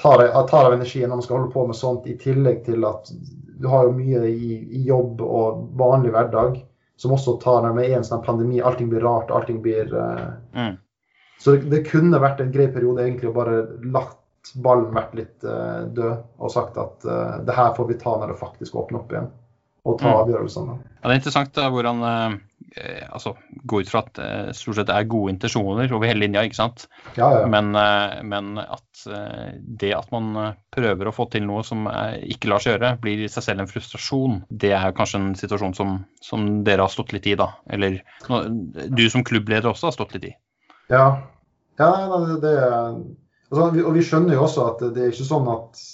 [0.01, 3.11] tar, tar av energien når man skal holde på med sånt, i tillegg til at
[3.59, 6.61] du har jo mye i, i jobb og vanlig hverdag
[6.99, 8.61] som også tar deg er en sånn pandemi.
[8.63, 10.77] Allting blir rart, allting blir uh, mm.
[11.39, 13.61] Så det, det, kunne vært en grei periode egentlig å bare
[13.95, 18.17] latt ballen vært litt uh, død og sagt at uh, det her får vi ta
[18.19, 19.31] når det faktisk åpner opp igjen
[19.87, 20.17] og ta mm.
[20.25, 20.79] avgjørelsene.
[20.99, 22.03] Ja, det er interessant da, hvordan
[22.77, 26.45] altså, Gå ut fra at det eh, stort sett er gode intensjoner over hele linja,
[26.47, 26.87] ikke sant.
[27.17, 27.47] Ja, ja.
[27.51, 31.87] Men, eh, men, at eh, det at man eh, prøver å få til noe som
[31.91, 34.41] eh, ikke lar seg gjøre, blir i seg selv en frustrasjon.
[34.49, 37.51] Det er kanskje en situasjon som, som dere har stått litt i, da.
[37.73, 40.35] Eller du som klubbleder også har stått litt i.
[40.93, 41.07] Ja,
[41.81, 41.93] ja
[42.43, 42.57] det,
[43.51, 45.87] altså, Og vi skjønner jo også at det er ikke sånn at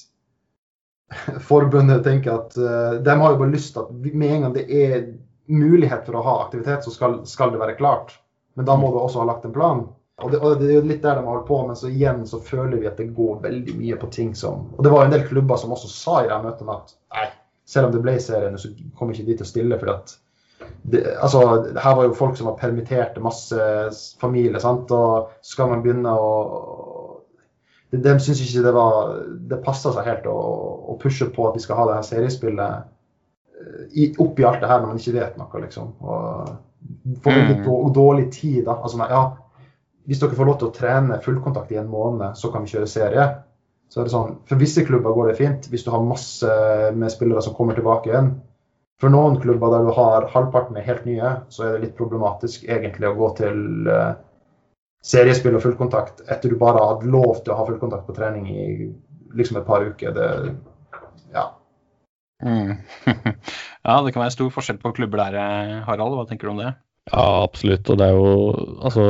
[1.51, 2.59] forbundet tenker at
[3.05, 4.99] de har jo bare lyst til at med en gang det er
[5.47, 8.17] mulighet for å ha aktivitet, så skal, skal det være klart.
[8.55, 9.85] Men da må du også ha lagt en plan.
[10.23, 12.23] Og det, og det, er jo litt der de har holdt på, men så igjen
[12.29, 15.11] så føler vi at det går veldig mye på ting som Og det var jo
[15.11, 17.25] en del klubber som også sa i de møtene at nei,
[17.67, 19.79] selv om det ble serien, så kom ikke de til å stille.
[19.81, 20.15] fordi at
[20.83, 21.41] det, altså,
[21.75, 23.59] her var jo folk som var permitterte, masse
[24.21, 24.61] familie.
[24.63, 26.31] sant, Og skal man begynne å
[27.95, 29.11] de syns ikke det var
[29.51, 32.89] Det passa seg helt å, å, pushe på at vi skal ha det her seriespillet
[34.23, 35.95] oppi alt det her når man ikke vet noe, liksom.
[36.05, 37.93] Og får litt mm.
[37.97, 38.79] dårlig tid, da.
[38.81, 39.25] Altså, ja,
[40.09, 42.91] hvis dere får lov til å trene fullkontakt i en måned, så kan vi kjøre
[42.91, 43.29] serie.
[43.93, 46.59] Så er det sånn, For visse klubber går det fint, hvis du har masse
[46.97, 48.35] med spillere som kommer tilbake igjen.
[49.01, 52.67] For noen klubber der du har halvparten er helt nye, så er det litt problematisk
[52.69, 54.15] egentlig å gå til uh,
[55.05, 58.47] seriespill og fullkontakt etter du bare har hatt lov til å ha fullkontakt på trening
[58.53, 58.67] i
[59.35, 60.15] liksom et par uker.
[60.15, 60.29] Det.
[62.45, 62.77] Mm.
[63.89, 66.17] ja, det kan være stor forskjell på klubber der, eh, Harald.
[66.19, 66.75] Hva tenker du om det?
[67.11, 67.89] Ja, absolutt.
[67.91, 68.33] Og det er jo,
[68.85, 69.05] altså,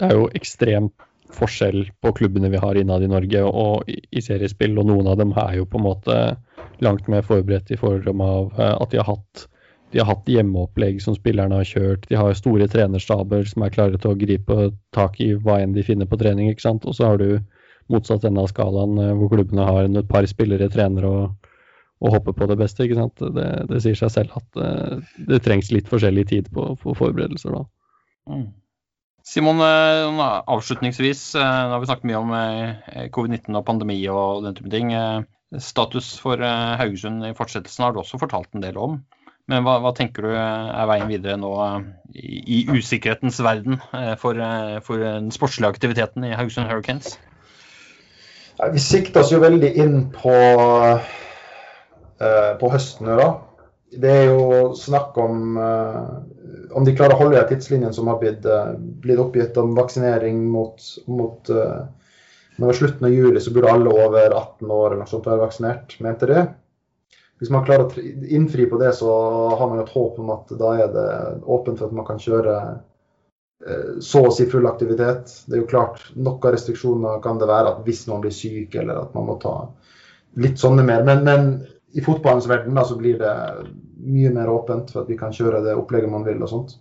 [0.00, 0.90] det er jo ekstrem
[1.34, 4.78] forskjell på klubbene vi har innad i Norge og i, seriespill.
[4.80, 6.18] Og noen av dem er jo på en måte
[6.84, 9.48] langt mer forberedt i form av eh, at de har hatt
[9.88, 12.02] de har hatt hjemmeopplegg som spillerne har kjørt.
[12.10, 15.84] De har store trenerstaber som er klare til å gripe tak i hva enn de
[15.86, 16.50] finner på trening.
[16.50, 16.84] ikke sant?
[16.84, 17.38] Og så har du
[17.88, 21.47] motsatt ende av skalaen eh, hvor klubbene har et par spillere, trenere og,
[21.98, 22.84] og hoppe på det beste.
[22.84, 23.24] ikke sant?
[23.36, 27.56] Det, det sier seg selv at uh, det trengs litt forskjellig tid på, på forberedelser
[27.56, 27.64] da.
[28.30, 28.48] Mm.
[29.28, 32.30] Simon, eh, avslutningsvis, nå har vi snakket mye om
[33.12, 34.94] covid-19 og pandemi og den type ting.
[35.60, 38.96] Status for Haugesund i fortsettelsen har du også fortalt en del om.
[39.48, 41.50] Men hva, hva, tenker du er veien videre nå
[42.12, 47.16] i, i usikkerhetens verden eh, for, eh, for, den sportslige aktiviteten i Haugesund Hurricanes?
[48.58, 50.34] Vi sikter oss jo veldig inn på,
[52.18, 53.28] på høsten da.
[53.88, 56.18] Det er jo snakk om uh,
[56.76, 60.82] om de klarer å holde tidslinjen som har blitt, uh, blitt oppgitt om vaksinering mot,
[61.06, 61.52] mot
[62.58, 65.94] Når slutten av juli så burde alle over 18 år eller noe sånt være vaksinert,
[66.02, 66.42] mente de
[67.38, 68.04] hvis man klarer å
[68.34, 69.10] innfri på det, så
[69.54, 71.08] har man et håp om at da er det
[71.46, 72.54] åpent for at man kan kjøre
[73.66, 75.30] eh, så å si full aktivitet.
[75.46, 79.04] Det er jo klart, Noen restriksjoner kan det være at hvis noen blir syk, eller
[79.04, 79.54] at man må ta
[80.42, 81.06] litt sånne mer.
[81.06, 81.46] Men, men
[81.96, 83.32] i fotballens verden da, så blir det
[84.04, 86.76] mye mer åpent for at vi kan kjøre det opplegget man vil og sånt.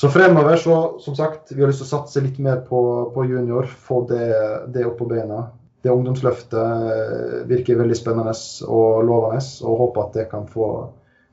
[0.00, 2.80] Så fremover, så som sagt, vi har lyst til å satse litt mer på,
[3.14, 3.68] på junior.
[3.68, 4.28] Få det,
[4.72, 5.48] det opp på beina
[5.82, 8.34] det ungdomsløftet eh, virker veldig spennende
[8.68, 9.40] og lovende.
[9.64, 10.68] Og håper at det kan få,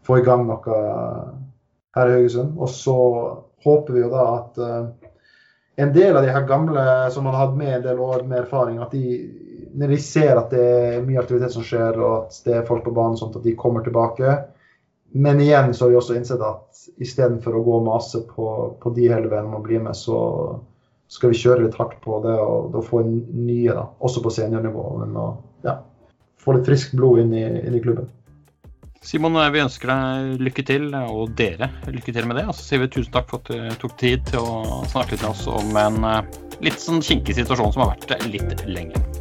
[0.07, 0.79] få i gang noe
[1.97, 2.55] her i Haugesund.
[2.55, 2.97] Og så
[3.65, 5.11] håper vi jo da at uh,
[5.81, 8.77] en del av de her gamle som har hatt med en del år med erfaring,
[8.81, 9.17] at de,
[9.77, 12.85] når de ser at det er mye aktivitet som skjer, og at det er folk
[12.85, 14.39] på banen, sånt at de kommer tilbake.
[15.15, 18.47] Men igjen så har vi også innsett at istedenfor å gå og mase på,
[18.81, 20.17] på de hele veien om å bli med, så
[21.07, 24.87] skal vi kjøre litt hardt på det og, og få nye, da, også på seniornivå.
[25.03, 25.27] Men å
[25.63, 25.77] ja,
[26.41, 28.09] få litt friskt blod inn i, inn i, klubben.
[29.05, 32.47] Simon, vi ønsker deg lykke til, og dere lykke til med det.
[32.49, 35.23] Og så sier vi tusen takk for at du tok tid til å snakke litt
[35.23, 39.16] med oss om en eh, litt sånn kinkig situasjon som har vært litt lenge.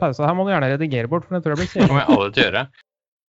[0.00, 1.88] Pausa her må du gjerne redigere bort, for det tror jeg blir Det kjedelig.
[1.90, 2.64] kommer alle til å gjøre.